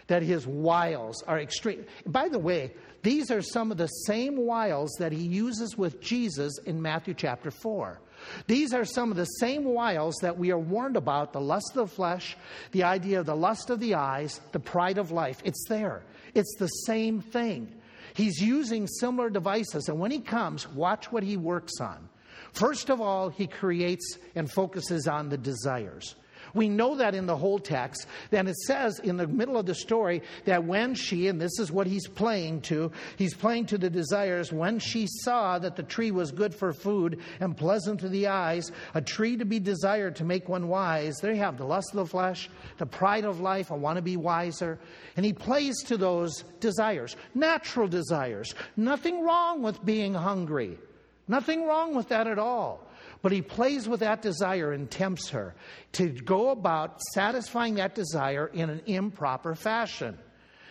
[0.07, 1.85] that his wiles are extreme.
[2.05, 2.73] By the way,
[3.03, 7.51] these are some of the same wiles that he uses with Jesus in Matthew chapter
[7.51, 7.99] 4.
[8.47, 11.89] These are some of the same wiles that we are warned about the lust of
[11.89, 12.35] the flesh,
[12.71, 15.41] the idea of the lust of the eyes, the pride of life.
[15.45, 17.71] It's there, it's the same thing.
[18.15, 22.07] He's using similar devices, and when he comes, watch what he works on.
[22.53, 26.15] First of all, he creates and focuses on the desires.
[26.55, 28.07] We know that in the whole text.
[28.31, 31.71] Then it says in the middle of the story that when she, and this is
[31.71, 36.11] what he's playing to, he's playing to the desires, when she saw that the tree
[36.11, 40.23] was good for food and pleasant to the eyes, a tree to be desired to
[40.23, 43.71] make one wise, there you have the lust of the flesh, the pride of life,
[43.71, 44.79] I want to be wiser.
[45.17, 48.55] And he plays to those desires, natural desires.
[48.77, 50.79] Nothing wrong with being hungry.
[51.27, 52.84] Nothing wrong with that at all.
[53.25, 55.55] But he plays with that desire and tempts her
[55.93, 60.19] to go about satisfying that desire in an improper fashion.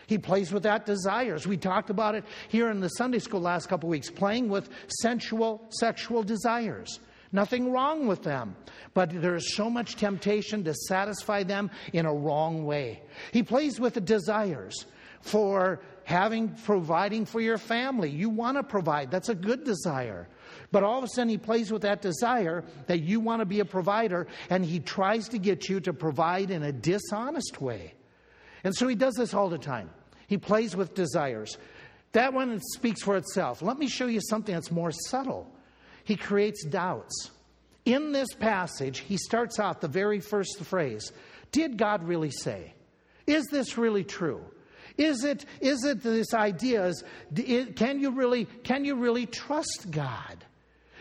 [0.06, 1.48] He plays with that desires.
[1.48, 4.68] We talked about it here in the Sunday school last couple weeks, playing with
[5.00, 7.00] sensual, sexual desires.
[7.32, 8.54] Nothing wrong with them,
[8.94, 13.02] but there's so much temptation to satisfy them in a wrong way.
[13.32, 14.86] He plays with the desires
[15.22, 18.10] for having, providing for your family.
[18.10, 20.28] You want to provide, that's a good desire.
[20.74, 23.60] But all of a sudden, he plays with that desire that you want to be
[23.60, 27.94] a provider, and he tries to get you to provide in a dishonest way.
[28.64, 29.88] And so he does this all the time.
[30.26, 31.58] He plays with desires.
[32.10, 33.62] That one speaks for itself.
[33.62, 35.48] Let me show you something that's more subtle.
[36.02, 37.30] He creates doubts.
[37.84, 41.12] In this passage, he starts out the very first phrase
[41.52, 42.74] Did God really say?
[43.28, 44.44] Is this really true?
[44.98, 46.87] Is it, is it this idea?
[46.87, 47.04] Is,
[47.76, 50.43] can, you really, can you really trust God?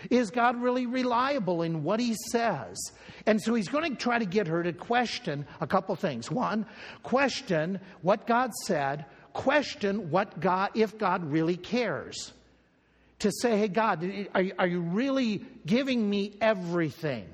[0.10, 2.78] Is God really reliable in what he says?
[3.26, 6.30] And so he's going to try to get her to question a couple things.
[6.30, 6.66] One,
[7.04, 12.34] question what God said, question what God if God really cares.
[13.20, 14.04] To say, hey God,
[14.36, 17.26] are, are you really giving me everything?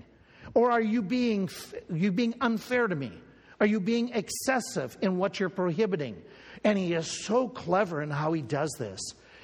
[0.54, 1.50] Or are you being,
[1.92, 3.12] you being unfair to me?
[3.60, 6.22] Are you being excessive in what you're prohibiting?
[6.64, 9.00] And he is so clever in how he does this.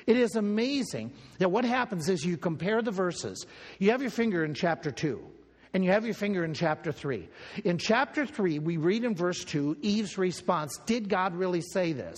[0.08, 3.46] It is amazing that what happens is you compare the verses.
[3.80, 5.20] You have your finger in chapter 2,
[5.74, 7.28] and you have your finger in chapter 3.
[7.64, 12.18] In chapter 3, we read in verse 2 Eve's response Did God really say this?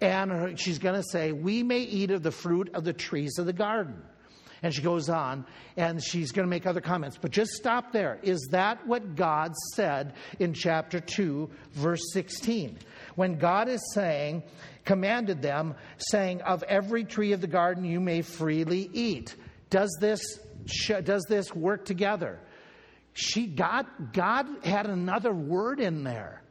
[0.00, 3.46] And she's going to say, We may eat of the fruit of the trees of
[3.46, 4.02] the garden.
[4.64, 5.44] And she goes on
[5.76, 7.18] and she's going to make other comments.
[7.20, 8.18] But just stop there.
[8.22, 12.78] Is that what God said in chapter 2, verse 16?
[13.14, 14.42] When God is saying,
[14.84, 19.34] commanded them, saying, Of every tree of the garden you may freely eat.
[19.70, 20.20] Does this,
[21.02, 22.40] does this work together?
[23.12, 26.42] She, God, God had another word in there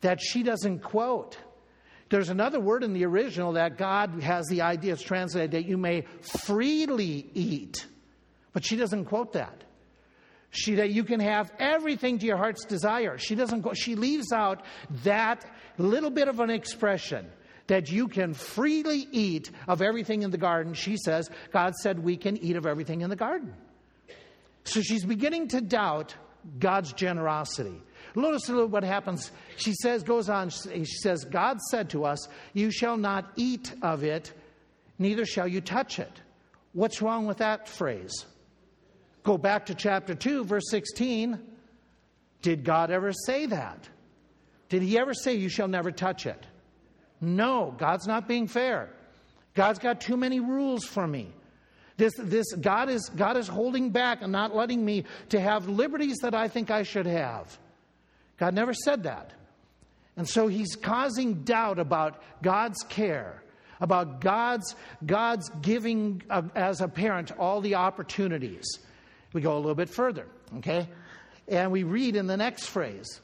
[0.00, 1.36] that she doesn't quote.
[2.08, 5.76] There's another word in the original that God has the idea, it's translated that you
[5.76, 6.06] may
[6.44, 7.86] freely eat.
[8.52, 9.62] But she doesn't quote that.
[10.50, 13.16] She that you can have everything to your heart's desire.
[13.18, 14.64] She doesn't go, she leaves out
[15.04, 15.44] that
[15.80, 17.26] little bit of an expression
[17.66, 20.74] that you can freely eat of everything in the garden.
[20.74, 23.54] She says, God said we can eat of everything in the garden.
[24.64, 26.14] So she's beginning to doubt
[26.58, 27.80] God's generosity.
[28.14, 29.30] Notice a little what happens.
[29.56, 34.02] She says, goes on, she says, God said to us, You shall not eat of
[34.02, 34.32] it,
[34.98, 36.20] neither shall you touch it.
[36.72, 38.26] What's wrong with that phrase?
[39.22, 41.38] Go back to chapter 2, verse 16.
[42.42, 43.88] Did God ever say that?
[44.70, 46.46] Did he ever say, You shall never touch it?
[47.20, 48.88] No, God's not being fair.
[49.54, 51.28] God's got too many rules for me.
[51.98, 56.16] This, this God is God is holding back and not letting me to have liberties
[56.22, 57.58] that I think I should have.
[58.38, 59.32] God never said that.
[60.16, 63.42] And so he's causing doubt about God's care,
[63.80, 68.66] about God's God's giving uh, as a parent all the opportunities.
[69.34, 70.26] We go a little bit further,
[70.58, 70.88] okay?
[71.48, 73.20] And we read in the next phrase.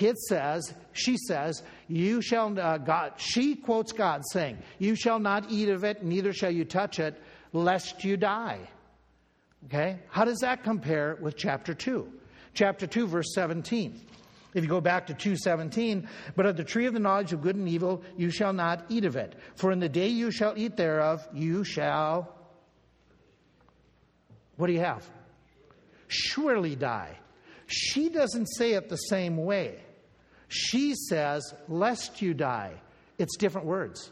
[0.00, 5.50] It says, she says, you shall, uh, God, she quotes God saying, You shall not
[5.50, 7.20] eat of it, neither shall you touch it,
[7.52, 8.60] lest you die.
[9.66, 9.98] Okay?
[10.10, 12.06] How does that compare with chapter 2?
[12.54, 14.00] Chapter 2, verse 17.
[14.54, 17.56] If you go back to 2:17, but of the tree of the knowledge of good
[17.56, 20.76] and evil you shall not eat of it, for in the day you shall eat
[20.76, 22.34] thereof you shall
[24.56, 25.08] What do you have?
[26.08, 27.16] Surely die.
[27.66, 29.78] She doesn't say it the same way.
[30.48, 32.74] She says, lest you die.
[33.18, 34.10] It's different words.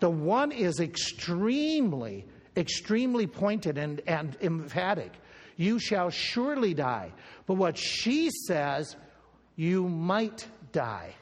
[0.00, 2.26] The one is extremely,
[2.56, 5.12] extremely pointed and, and emphatic.
[5.56, 7.12] You shall surely die.
[7.46, 8.96] But what she says,
[9.54, 11.14] you might die.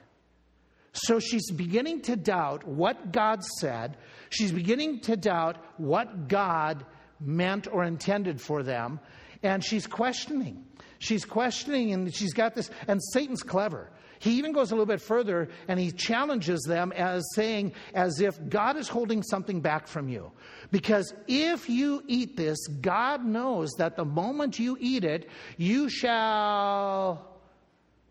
[0.92, 3.96] So she's beginning to doubt what God said.
[4.30, 6.84] She's beginning to doubt what God
[7.20, 9.00] meant or intended for them.
[9.44, 10.64] and she's questioning.
[10.98, 13.90] She's questioning, and she's got this, and Satan's clever.
[14.24, 18.34] He even goes a little bit further and he challenges them as saying, as if
[18.48, 20.32] God is holding something back from you.
[20.70, 27.36] Because if you eat this, God knows that the moment you eat it, you shall.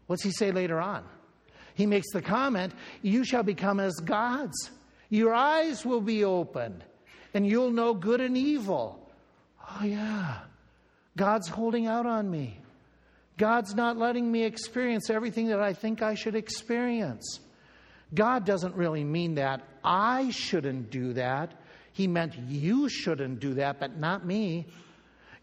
[0.06, 1.04] What's he say later on?
[1.74, 4.70] He makes the comment, You shall become as gods.
[5.10, 6.84] Your eyes will be opened,
[7.34, 9.12] and you'll know good and evil.
[9.68, 10.42] Oh, yeah.
[11.18, 12.60] God's holding out on me.
[13.44, 17.42] God's not letting me experience everything that I think I should experience.
[18.14, 21.52] God doesn't really mean that I shouldn't do that.
[21.92, 24.68] He meant you shouldn't do that, but not me.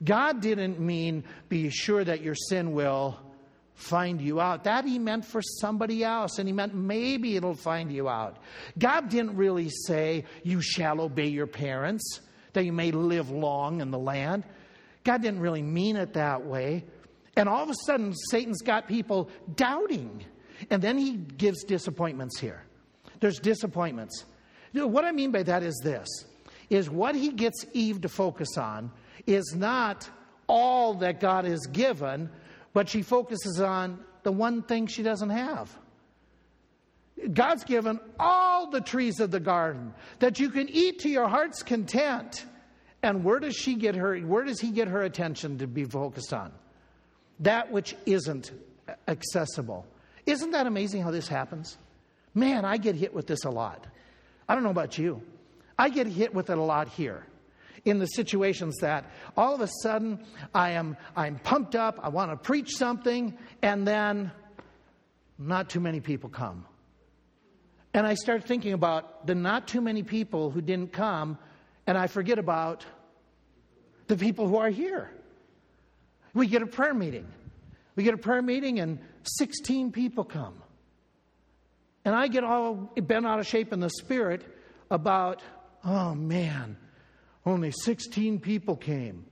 [0.02, 3.20] God didn't mean be sure that your sin will
[3.74, 4.64] find you out.
[4.64, 8.38] That he meant for somebody else, and he meant maybe it'll find you out.
[8.78, 12.20] God didn't really say, You shall obey your parents,
[12.54, 14.44] that you may live long in the land.
[15.04, 16.86] God didn't really mean it that way.
[17.40, 20.22] And all of a sudden, Satan's got people doubting.
[20.68, 22.62] And then he gives disappointments here.
[23.20, 24.26] There's disappointments.
[24.74, 26.06] What I mean by that is this
[26.68, 28.92] is what he gets Eve to focus on
[29.26, 30.06] is not
[30.48, 32.28] all that God has given,
[32.74, 35.74] but she focuses on the one thing she doesn't have.
[37.32, 41.62] God's given all the trees of the garden that you can eat to your heart's
[41.62, 42.44] content.
[43.02, 46.34] And where does she get her where does he get her attention to be focused
[46.34, 46.52] on?
[47.40, 48.52] That which isn't
[49.08, 49.86] accessible.
[50.26, 51.76] Isn't that amazing how this happens?
[52.34, 53.86] Man, I get hit with this a lot.
[54.48, 55.22] I don't know about you.
[55.78, 57.26] I get hit with it a lot here
[57.84, 59.04] in the situations that
[59.36, 60.24] all of a sudden
[60.54, 64.30] I am I'm pumped up, I want to preach something, and then
[65.38, 66.66] not too many people come.
[67.94, 71.38] And I start thinking about the not too many people who didn't come,
[71.86, 72.84] and I forget about
[74.06, 75.10] the people who are here.
[76.34, 77.26] We get a prayer meeting.
[77.96, 80.54] We get a prayer meeting, and 16 people come.
[82.04, 84.42] And I get all bent out of shape in the spirit
[84.90, 85.42] about,
[85.84, 86.76] oh man,
[87.44, 89.26] only 16 people came.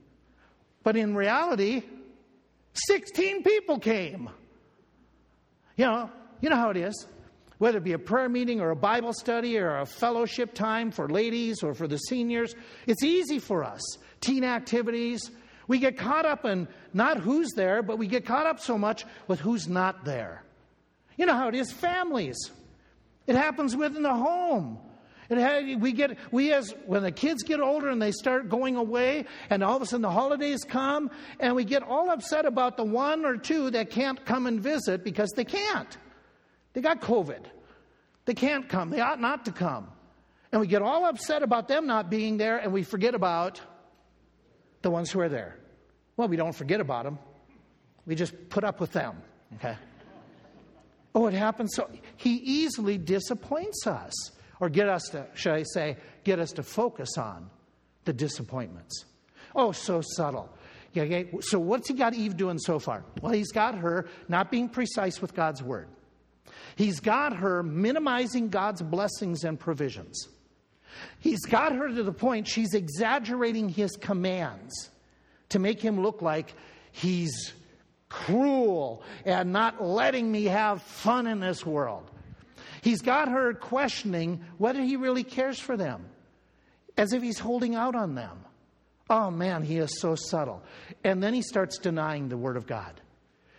[0.83, 1.83] But in reality,
[2.73, 4.29] 16 people came.
[5.75, 7.07] You know, you know how it is.
[7.57, 11.09] Whether it be a prayer meeting or a Bible study or a fellowship time for
[11.09, 12.55] ladies or for the seniors,
[12.87, 13.81] it's easy for us.
[14.21, 15.29] Teen activities,
[15.69, 19.05] we get caught up in not who's there, but we get caught up so much
[19.27, 20.43] with who's not there.
[21.15, 22.51] You know how it is families.
[23.27, 24.79] It happens within the home.
[25.29, 29.25] It we get we as when the kids get older and they start going away,
[29.51, 32.83] and all of a sudden the holidays come, and we get all upset about the
[32.83, 35.97] one or two that can't come and visit because they can't.
[36.73, 37.45] They got COVID.
[38.25, 38.89] They can't come.
[38.89, 39.87] They ought not to come.
[40.51, 43.61] And we get all upset about them not being there, and we forget about
[44.81, 45.57] the ones who are there.
[46.17, 47.19] Well, we don't forget about them.
[48.05, 49.21] We just put up with them.
[49.55, 49.75] Okay.
[51.15, 51.71] Oh, it happens.
[51.75, 54.13] So he easily disappoints us,
[54.59, 57.49] or get us to, should I say, get us to focus on
[58.05, 59.05] the disappointments.
[59.55, 60.49] Oh, so subtle.
[60.93, 61.23] Yeah, yeah.
[61.41, 63.03] So what's he got Eve doing so far?
[63.21, 65.87] Well, he's got her not being precise with God's word.
[66.75, 70.27] He's got her minimizing God's blessings and provisions.
[71.19, 74.89] He's got her to the point she's exaggerating his commands
[75.49, 76.53] to make him look like
[76.91, 77.53] he's
[78.09, 82.09] cruel and not letting me have fun in this world.
[82.81, 86.05] He's got her questioning whether he really cares for them,
[86.97, 88.45] as if he's holding out on them.
[89.09, 90.61] Oh man, he is so subtle.
[91.03, 93.01] And then he starts denying the Word of God.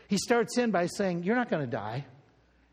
[0.09, 2.07] He starts in by saying, You're not going to die.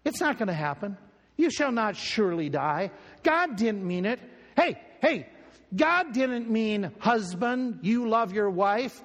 [0.06, 0.98] It's not going to happen.
[1.36, 2.92] You shall not surely die.
[3.24, 4.20] God didn't mean it.
[4.58, 5.28] Hey, hey,
[5.76, 9.02] God didn't mean husband, you love your wife.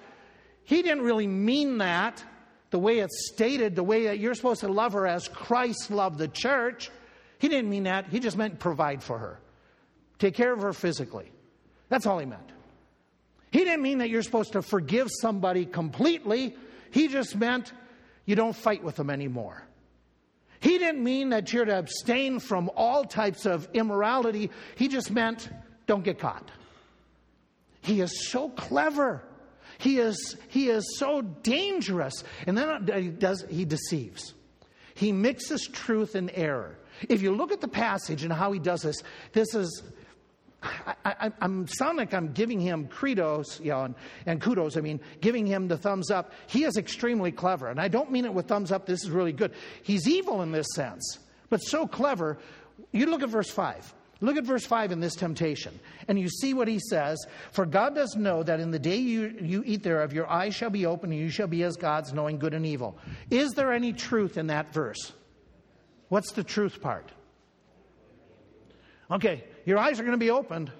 [0.65, 2.25] He didn't really mean that
[2.71, 6.19] the way it's stated, the way that you're supposed to love her as Christ loved
[6.19, 6.91] the church.
[7.39, 8.09] He didn't mean that.
[8.09, 9.41] He just meant provide for her,
[10.19, 11.31] take care of her physically.
[11.91, 12.51] That's all he meant.
[13.51, 16.57] He didn't mean that you're supposed to forgive somebody completely.
[16.91, 17.71] He just meant
[18.25, 19.63] you don't fight with them anymore.
[20.63, 24.49] He didn't mean that you're to abstain from all types of immorality.
[24.77, 25.49] He just meant
[25.89, 26.53] don't get caught.
[27.81, 29.25] He is so clever.
[29.79, 32.23] He is, he is so dangerous.
[32.47, 34.35] And then he, does, he deceives.
[34.95, 36.79] He mixes truth and error.
[37.09, 39.03] If you look at the passage and how he does this,
[39.33, 39.83] this is
[41.05, 43.95] I, am sound like I'm giving him credos, you know, and,
[44.27, 44.77] and, kudos.
[44.77, 46.33] I mean, giving him the thumbs up.
[46.47, 48.87] He is extremely clever, and I don't mean it with thumbs up.
[48.87, 49.53] This is really good.
[49.83, 51.19] He's evil in this sense,
[51.51, 52.39] but so clever.
[52.93, 53.93] You look at verse five.
[54.23, 57.19] Look at verse 5 in this temptation, and you see what he says
[57.51, 60.71] For God does know that in the day you, you eat thereof, your eyes shall
[60.71, 62.97] be open, and you shall be as gods, knowing good and evil.
[63.31, 65.13] Is there any truth in that verse?
[66.09, 67.11] What's the truth part?
[69.11, 70.71] Okay, your eyes are going to be opened.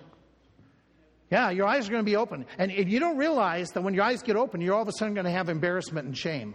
[1.31, 2.45] Yeah, your eyes are going to be open.
[2.59, 4.93] And if you don't realize that when your eyes get open, you're all of a
[4.93, 6.55] sudden going to have embarrassment and shame.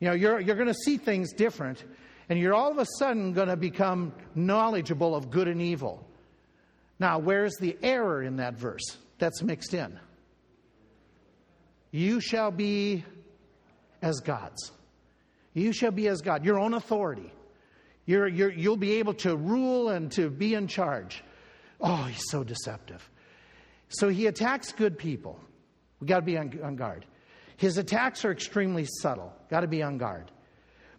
[0.00, 1.84] You know, you're, you're going to see things different,
[2.28, 6.08] and you're all of a sudden going to become knowledgeable of good and evil.
[6.98, 9.98] Now, where's the error in that verse that's mixed in?
[11.90, 13.04] You shall be
[14.00, 14.72] as gods.
[15.52, 17.30] You shall be as God, your own authority.
[18.04, 21.22] You're, you're, you'll be able to rule and to be in charge.
[21.80, 23.08] Oh, he's so deceptive.
[23.88, 25.38] So he attacks good people.
[26.00, 27.06] We got to be on, on guard.
[27.56, 29.32] His attacks are extremely subtle.
[29.50, 30.30] Got to be on guard.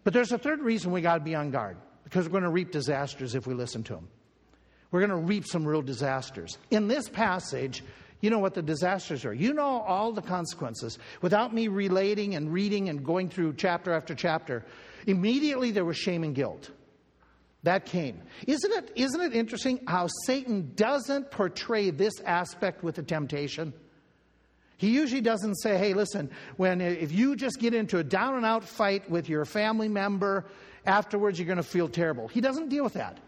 [0.02, 2.50] But there's a third reason we got to be on guard because we're going to
[2.50, 4.08] reap disasters if we listen to him.
[4.90, 6.56] We're going to reap some real disasters.
[6.70, 7.82] In this passage,
[8.20, 9.34] you know what the disasters are.
[9.34, 10.98] You know all the consequences.
[11.20, 14.64] Without me relating and reading and going through chapter after chapter,
[15.06, 16.70] immediately there was shame and guilt.
[17.64, 18.20] That came.
[18.46, 23.72] Isn't it, isn't it interesting how Satan doesn't portray this aspect with the temptation?
[24.76, 28.44] He usually doesn't say, hey, listen, when if you just get into a down and
[28.44, 30.44] out fight with your family member,
[30.84, 32.28] afterwards you're going to feel terrible.
[32.28, 33.18] He doesn't deal with that.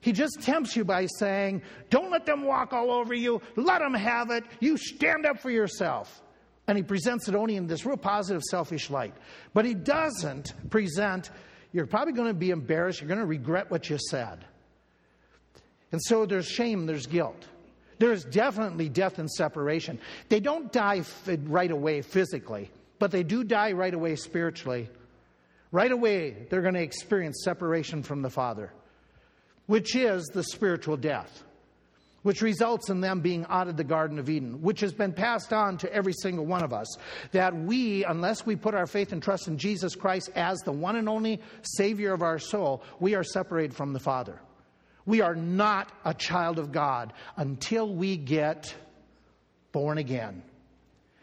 [0.00, 3.94] He just tempts you by saying, don't let them walk all over you, let them
[3.94, 6.22] have it, you stand up for yourself.
[6.66, 9.14] And he presents it only in this real positive, selfish light.
[9.54, 11.30] But he doesn't present
[11.72, 13.00] you're probably going to be embarrassed.
[13.00, 14.44] You're going to regret what you said.
[15.92, 17.46] And so there's shame, there's guilt.
[17.98, 19.98] There's definitely death and separation.
[20.28, 24.90] They don't die right away physically, but they do die right away spiritually.
[25.72, 28.72] Right away, they're going to experience separation from the Father,
[29.66, 31.42] which is the spiritual death
[32.26, 35.52] which results in them being out of the Garden of Eden, which has been passed
[35.52, 36.96] on to every single one of us.
[37.30, 40.96] That we, unless we put our faith and trust in Jesus Christ as the one
[40.96, 44.40] and only Savior of our soul, we are separated from the Father.
[45.04, 48.74] We are not a child of God until we get
[49.70, 50.42] born again.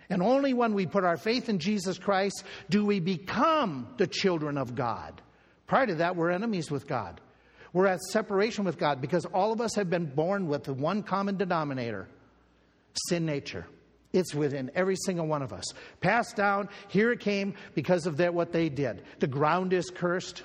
[0.10, 4.58] And only when we put our faith in Jesus Christ do we become the children
[4.58, 5.22] of God.
[5.68, 7.20] Prior to that, we're enemies with God.
[7.74, 11.02] We're at separation with God because all of us have been born with the one
[11.04, 12.08] common denominator
[13.08, 13.66] sin nature.
[14.14, 15.66] It's within every single one of us.
[16.00, 19.04] Passed down, here it came because of what they did.
[19.20, 20.44] The ground is cursed.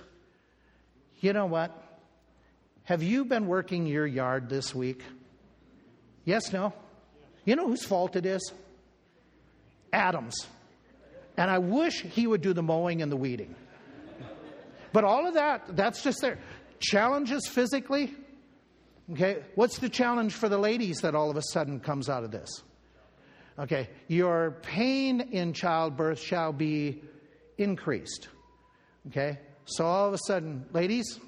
[1.21, 1.71] You know what?
[2.85, 5.03] Have you been working your yard this week?
[6.25, 6.73] Yes, no?
[7.45, 8.53] You know whose fault it is?
[9.93, 10.47] Adam's.
[11.37, 13.55] And I wish he would do the mowing and the weeding.
[14.93, 16.39] But all of that, that's just there.
[16.81, 18.15] Challenges physically?
[19.13, 22.31] Okay, what's the challenge for the ladies that all of a sudden comes out of
[22.31, 22.63] this?
[23.59, 27.03] Okay, your pain in childbirth shall be
[27.57, 28.29] increased.
[29.09, 31.19] Okay, so all of a sudden, ladies,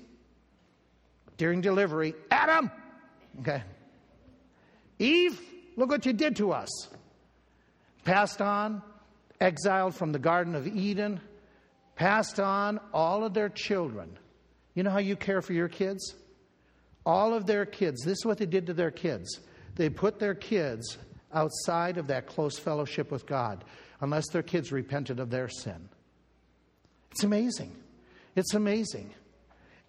[1.38, 2.70] during delivery, Adam,
[3.40, 3.62] okay,
[4.98, 5.40] Eve,
[5.76, 6.68] look what you did to us.
[8.04, 8.82] Passed on,
[9.40, 11.20] exiled from the Garden of Eden,
[11.96, 14.18] passed on all of their children
[14.80, 16.14] you know how you care for your kids?
[17.04, 19.40] All of their kids, this is what they did to their kids.
[19.74, 20.96] They put their kids
[21.34, 23.62] outside of that close fellowship with God
[24.00, 25.90] unless their kids repented of their sin.
[27.10, 27.76] It's amazing.
[28.34, 29.10] It's amazing.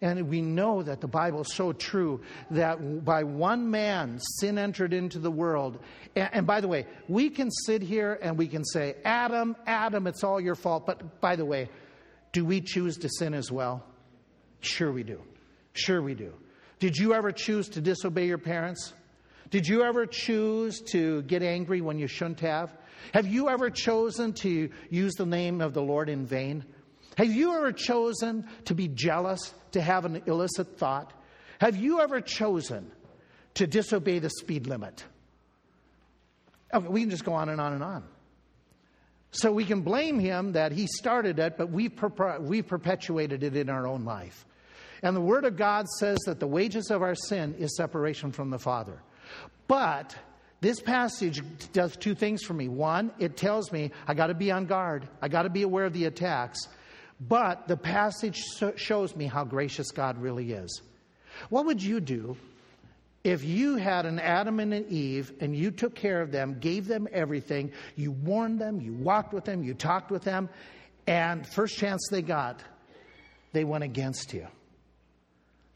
[0.01, 2.19] And we know that the Bible is so true
[2.49, 5.79] that by one man sin entered into the world.
[6.17, 10.05] And, and, by the way, we can sit here and we can say, Adam, Adam,
[10.05, 10.85] it's all your fault.
[10.85, 11.69] But by the way,
[12.33, 13.85] do we choose to sin as well?
[14.61, 15.21] Sure, we do.
[15.73, 16.33] Sure, we do.
[16.79, 18.93] Did you ever choose to disobey your parents?
[19.49, 22.75] Did you ever choose to get angry when you shouldn't have?
[23.13, 26.63] Have you ever chosen to use the name of the Lord in vain?
[27.17, 31.11] Have you ever chosen to be jealous, to have an illicit thought?
[31.59, 32.91] Have you ever chosen
[33.55, 35.03] to disobey the speed limit?
[36.73, 38.03] Okay, we can just go on and on and on.
[39.31, 41.93] So we can blame him that he started it, but we've,
[42.39, 44.45] we've perpetuated it in our own life.
[45.03, 48.49] And the Word of God says that the wages of our sin is separation from
[48.49, 49.01] the Father.
[49.67, 50.15] But
[50.61, 51.41] this passage
[51.73, 52.67] does two things for me.
[52.67, 55.85] One, it tells me I got to be on guard, I got to be aware
[55.85, 56.67] of the attacks.
[57.19, 58.43] But the passage
[58.77, 60.81] shows me how gracious God really is.
[61.49, 62.35] What would you do
[63.23, 66.87] if you had an Adam and an Eve and you took care of them, gave
[66.87, 70.49] them everything, you warned them, you walked with them, you talked with them,
[71.05, 72.63] and first chance they got,
[73.53, 74.47] they went against you?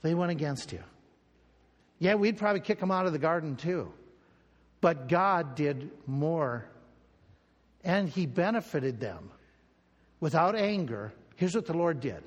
[0.05, 0.83] They went against you.
[1.97, 3.91] Yeah, we'd probably kick them out of the garden too.
[4.79, 6.67] But God did more.
[7.83, 9.31] And He benefited them
[10.19, 11.11] without anger.
[11.37, 12.21] Here's what the Lord did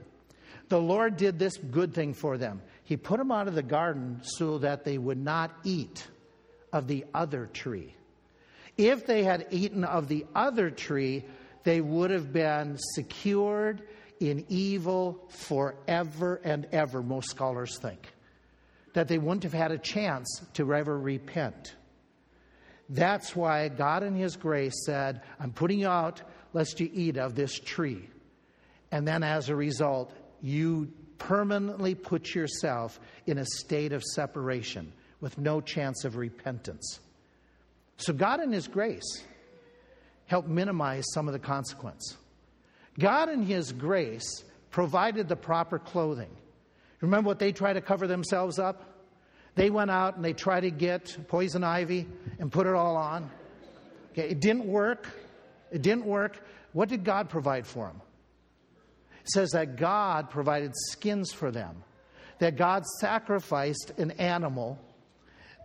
[0.69, 2.63] the Lord did this good thing for them.
[2.83, 6.05] He put them out of the garden so that they would not eat
[6.73, 7.95] of the other tree.
[8.77, 11.25] If they had eaten of the other tree,
[11.63, 13.83] they would have been secured
[14.21, 18.13] in evil forever and ever, most scholars think.
[18.95, 21.75] That they wouldn't have had a chance to ever repent.
[22.89, 27.35] That's why God, in His grace, said, I'm putting you out, lest you eat of
[27.35, 28.09] this tree.
[28.91, 35.37] And then, as a result, you permanently put yourself in a state of separation with
[35.37, 37.01] no chance of repentance.
[37.99, 39.23] So, God, in His grace,
[40.27, 42.17] helped minimize some of the consequence.
[42.99, 46.31] God, in His grace, provided the proper clothing.
[47.01, 48.85] Remember what they tried to cover themselves up?
[49.55, 52.07] They went out and they tried to get poison ivy
[52.39, 53.31] and put it all on.
[54.13, 55.09] Okay, it didn't work.
[55.71, 56.39] It didn't work.
[56.73, 58.01] What did God provide for them?
[59.23, 61.83] It says that God provided skins for them,
[62.39, 64.79] that God sacrificed an animal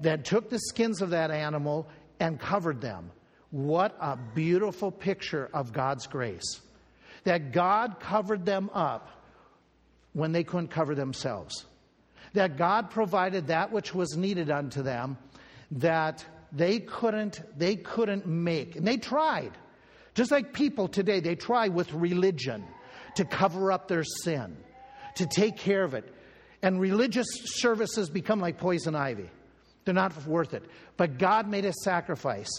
[0.01, 1.87] that took the skins of that animal
[2.19, 3.11] and covered them.
[3.51, 6.61] What a beautiful picture of God's grace.
[7.23, 9.09] That God covered them up
[10.13, 11.65] when they couldn't cover themselves.
[12.33, 15.17] That God provided that which was needed unto them
[15.71, 18.75] that they couldn't they couldn't make.
[18.75, 19.51] And they tried.
[20.13, 22.63] Just like people today, they try with religion
[23.15, 24.55] to cover up their sin,
[25.15, 26.13] to take care of it.
[26.61, 29.29] And religious services become like poison ivy.
[29.85, 30.63] They're not worth it.
[30.95, 32.49] But God made a sacrifice.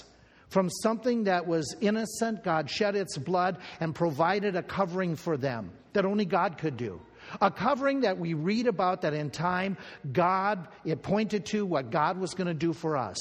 [0.48, 5.72] From something that was innocent, God shed its blood and provided a covering for them
[5.94, 7.00] that only God could do.
[7.40, 9.76] A covering that we read about that in time,
[10.12, 13.16] God, it pointed to what God was going to do for us.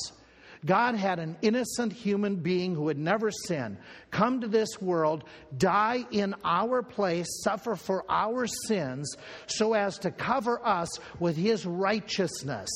[0.66, 3.78] God had an innocent human being who had never sinned
[4.12, 5.26] come to this world,
[5.58, 9.16] die in our place, suffer for our sins,
[9.48, 12.70] so as to cover us with his righteousness.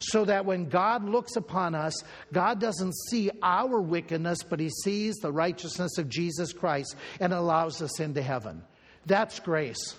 [0.00, 1.94] So that when God looks upon us,
[2.32, 7.82] God doesn't see our wickedness, but he sees the righteousness of Jesus Christ and allows
[7.82, 8.62] us into heaven.
[9.06, 9.96] That's grace.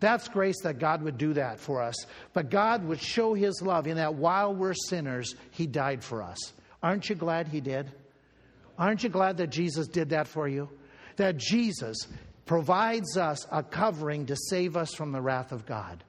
[0.00, 1.94] That's grace that God would do that for us.
[2.32, 6.52] But God would show his love in that while we're sinners, he died for us.
[6.82, 7.90] Aren't you glad he did?
[8.78, 10.68] Aren't you glad that Jesus did that for you?
[11.16, 11.96] That Jesus
[12.44, 16.04] provides us a covering to save us from the wrath of God.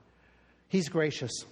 [0.67, 1.45] He's gracious.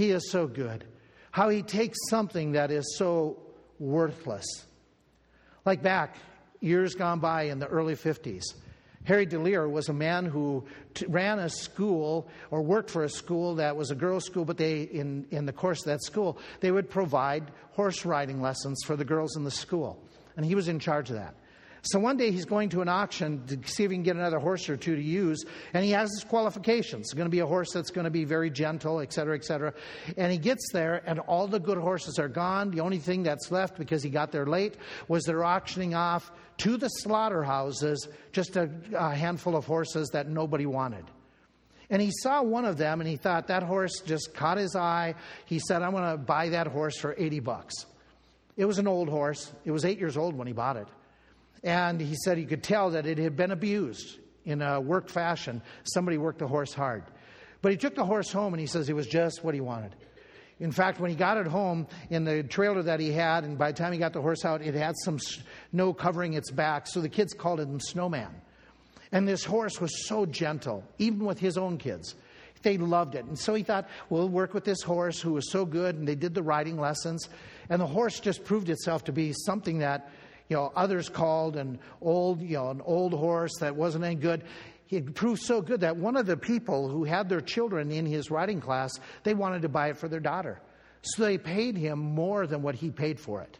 [0.00, 0.86] He is so good.
[1.30, 3.36] How he takes something that is so
[3.78, 4.46] worthless.
[5.66, 6.16] Like back
[6.62, 8.44] years gone by in the early 50s,
[9.04, 13.56] Harry deLeyer was a man who t- ran a school or worked for a school
[13.56, 16.70] that was a girls' school, but they, in, in the course of that school, they
[16.70, 20.02] would provide horse riding lessons for the girls in the school.
[20.34, 21.34] And he was in charge of that.
[21.82, 24.38] So one day he's going to an auction to see if he can get another
[24.38, 27.06] horse or two to use, and he has his qualifications.
[27.06, 29.44] It's going to be a horse that's going to be very gentle, et cetera, et
[29.44, 29.72] cetera.
[30.16, 32.70] And he gets there, and all the good horses are gone.
[32.70, 34.76] The only thing that's left, because he got there late,
[35.08, 40.66] was they're auctioning off to the slaughterhouses just a, a handful of horses that nobody
[40.66, 41.04] wanted.
[41.88, 45.16] And he saw one of them and he thought that horse just caught his eye.
[45.46, 47.74] He said, I'm going to buy that horse for 80 bucks.
[48.56, 49.50] It was an old horse.
[49.64, 50.86] It was eight years old when he bought it.
[51.62, 55.62] And he said he could tell that it had been abused in a work fashion.
[55.84, 57.04] Somebody worked the horse hard.
[57.62, 59.94] But he took the horse home and he says it was just what he wanted.
[60.58, 63.72] In fact, when he got it home in the trailer that he had, and by
[63.72, 67.00] the time he got the horse out, it had some snow covering its back, so
[67.00, 68.42] the kids called him Snowman.
[69.10, 72.14] And this horse was so gentle, even with his own kids.
[72.62, 73.24] They loved it.
[73.24, 76.14] And so he thought, we'll work with this horse who was so good, and they
[76.14, 77.26] did the riding lessons.
[77.70, 80.10] And the horse just proved itself to be something that
[80.50, 84.42] you know, others called an old, you know, an old horse that wasn't any good.
[84.86, 88.32] He proved so good that one of the people who had their children in his
[88.32, 88.90] riding class,
[89.22, 90.60] they wanted to buy it for their daughter.
[91.02, 93.58] So they paid him more than what he paid for it.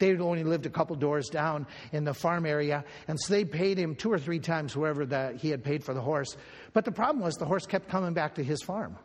[0.00, 3.78] They only lived a couple doors down in the farm area, and so they paid
[3.78, 6.36] him two or three times whoever that he had paid for the horse.
[6.72, 8.98] But the problem was the horse kept coming back to his farm.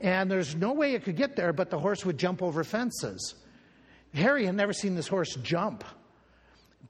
[0.00, 3.34] And there's no way it could get there, but the horse would jump over fences.
[4.14, 5.82] Harry had never seen this horse jump.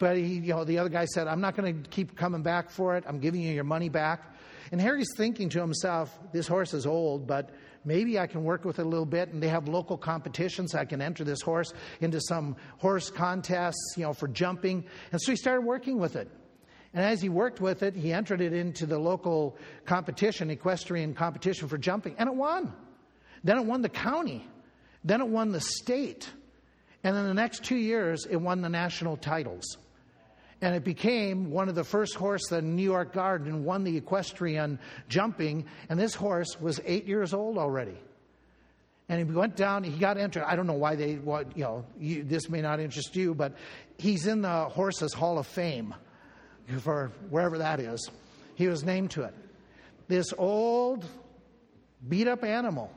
[0.05, 2.69] But he, you know, the other guy said, I'm not going to keep coming back
[2.69, 3.05] for it.
[3.07, 4.37] I'm giving you your money back.
[4.71, 7.49] And Harry's thinking to himself, this horse is old, but
[7.87, 9.31] maybe I can work with it a little bit.
[9.31, 10.75] And they have local competitions.
[10.75, 14.85] I can enter this horse into some horse contests, you know, for jumping.
[15.11, 16.31] And so he started working with it.
[16.93, 21.67] And as he worked with it, he entered it into the local competition, equestrian competition
[21.67, 22.75] for jumping, and it won.
[23.43, 24.47] Then it won the county
[25.03, 26.31] Then it won the state.
[27.03, 29.79] And in the next two years, it won the national titles.
[30.61, 34.79] And it became one of the first horse the New York Garden won the equestrian
[35.09, 35.67] jumping.
[35.89, 37.99] And this horse was eight years old already.
[39.09, 40.45] And he went down, he got entered.
[40.45, 43.55] I don't know why they, what, you know, you, this may not interest you, but
[43.99, 45.95] he's in the Horses Hall of Fame
[46.81, 48.11] for wherever that is.
[48.55, 49.35] He was named to it.
[50.09, 51.05] This old,
[52.09, 52.91] beat up animal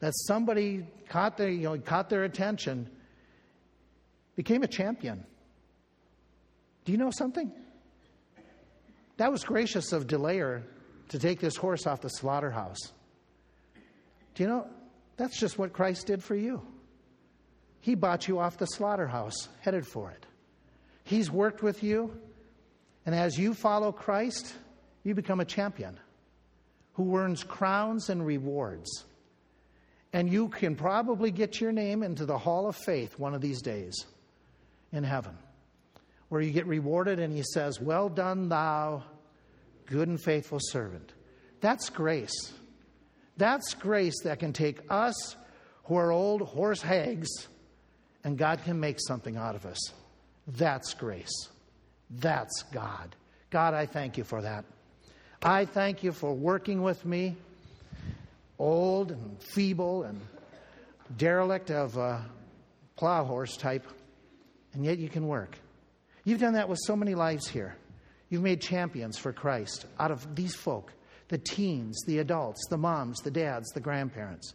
[0.00, 2.88] that somebody caught their, you know, caught their attention
[4.34, 5.24] became a champion.
[6.84, 7.52] Do you know something?
[9.16, 10.62] That was gracious of deLeyer
[11.10, 12.92] to take this horse off the slaughterhouse.
[14.34, 14.66] Do you know?
[15.16, 16.62] That's just what Christ did for you.
[17.80, 20.24] He bought you off the slaughterhouse, headed for it.
[21.04, 22.16] He's worked with you,
[23.04, 24.54] and as you follow Christ,
[25.02, 25.98] you become a champion
[26.94, 29.04] who earns crowns and rewards.
[30.12, 33.62] And you can probably get your name into the Hall of Faith one of these
[33.62, 33.94] days
[34.92, 35.36] in heaven,
[36.32, 39.02] where you get rewarded and he says, Well done, thou
[39.84, 41.12] good and faithful servant.
[41.60, 42.54] That's grace.
[43.36, 45.36] That's grace that can take us
[45.84, 47.28] who are old horse hags
[48.24, 49.78] and God can make something out of us.
[50.46, 51.50] That's grace.
[52.08, 53.14] That's God.
[53.50, 54.64] God, I thank you for that.
[55.42, 57.36] I thank you for working with me,
[58.58, 60.18] old and feeble and
[61.14, 62.24] derelict of a
[62.96, 63.86] plow horse type,
[64.72, 65.58] and yet you can work.
[66.24, 67.76] You've done that with so many lives here.
[68.28, 70.92] You've made champions for Christ out of these folk
[71.28, 74.52] the teens, the adults, the moms, the dads, the grandparents.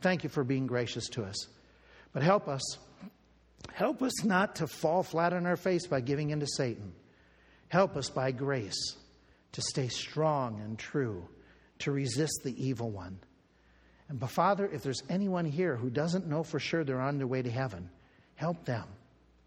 [0.00, 1.48] Thank you for being gracious to us.
[2.14, 2.62] But help us.
[3.72, 6.94] Help us not to fall flat on our face by giving in to Satan.
[7.68, 8.96] Help us by grace
[9.52, 11.28] to stay strong and true,
[11.80, 13.18] to resist the evil one.
[14.08, 17.26] And but Father, if there's anyone here who doesn't know for sure they're on their
[17.26, 17.90] way to heaven,
[18.36, 18.84] help them.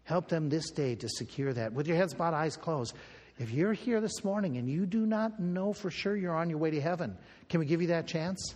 [0.08, 1.74] Help them this day to secure that.
[1.74, 2.94] With your heads bowed, eyes closed.
[3.38, 6.58] If you're here this morning and you do not know for sure you're on your
[6.58, 7.14] way to heaven,
[7.50, 8.54] can we give you that chance?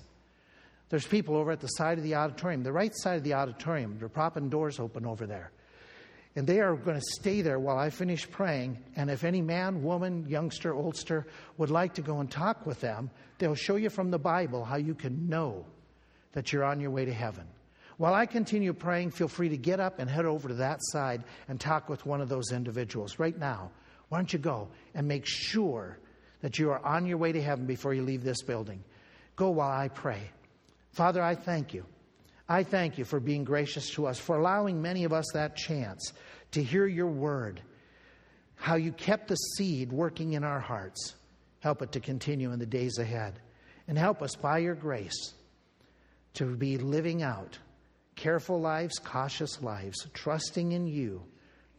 [0.89, 3.99] There's people over at the side of the auditorium, the right side of the auditorium.
[3.99, 5.53] They're propping doors open over there.
[6.37, 8.83] And they are going to stay there while I finish praying.
[8.97, 11.27] And if any man, woman, youngster, oldster
[11.59, 14.77] would like to go and talk with them, they'll show you from the Bible how
[14.77, 15.67] you can know
[16.33, 17.45] that you're on your way to heaven.
[18.03, 21.23] While I continue praying, feel free to get up and head over to that side
[21.47, 23.71] and talk with one of those individuals right now.
[24.09, 26.01] Why don't you go and make sure
[26.41, 28.83] that you are on your way to heaven before you leave this building?
[29.37, 30.19] Go while I pray.
[30.91, 31.87] Father, I thank you.
[32.49, 36.13] I thank you for being gracious to us, for allowing many of us that chance
[36.51, 37.63] to hear your word,
[38.57, 41.15] how you kept the seed working in our hearts.
[41.61, 43.39] Help it to continue in the days ahead.
[43.87, 45.35] And help us by your grace
[46.35, 47.59] to be living out
[48.23, 51.25] careful lives, cautious lives, trusting in you,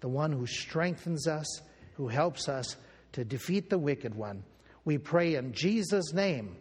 [0.01, 1.61] the one who strengthens us
[1.93, 2.75] who helps us
[3.13, 4.43] to defeat the wicked one.
[4.83, 6.57] We pray in Jesus' name.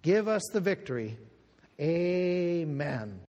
[0.00, 1.18] Give us the victory.
[1.78, 3.26] Amen.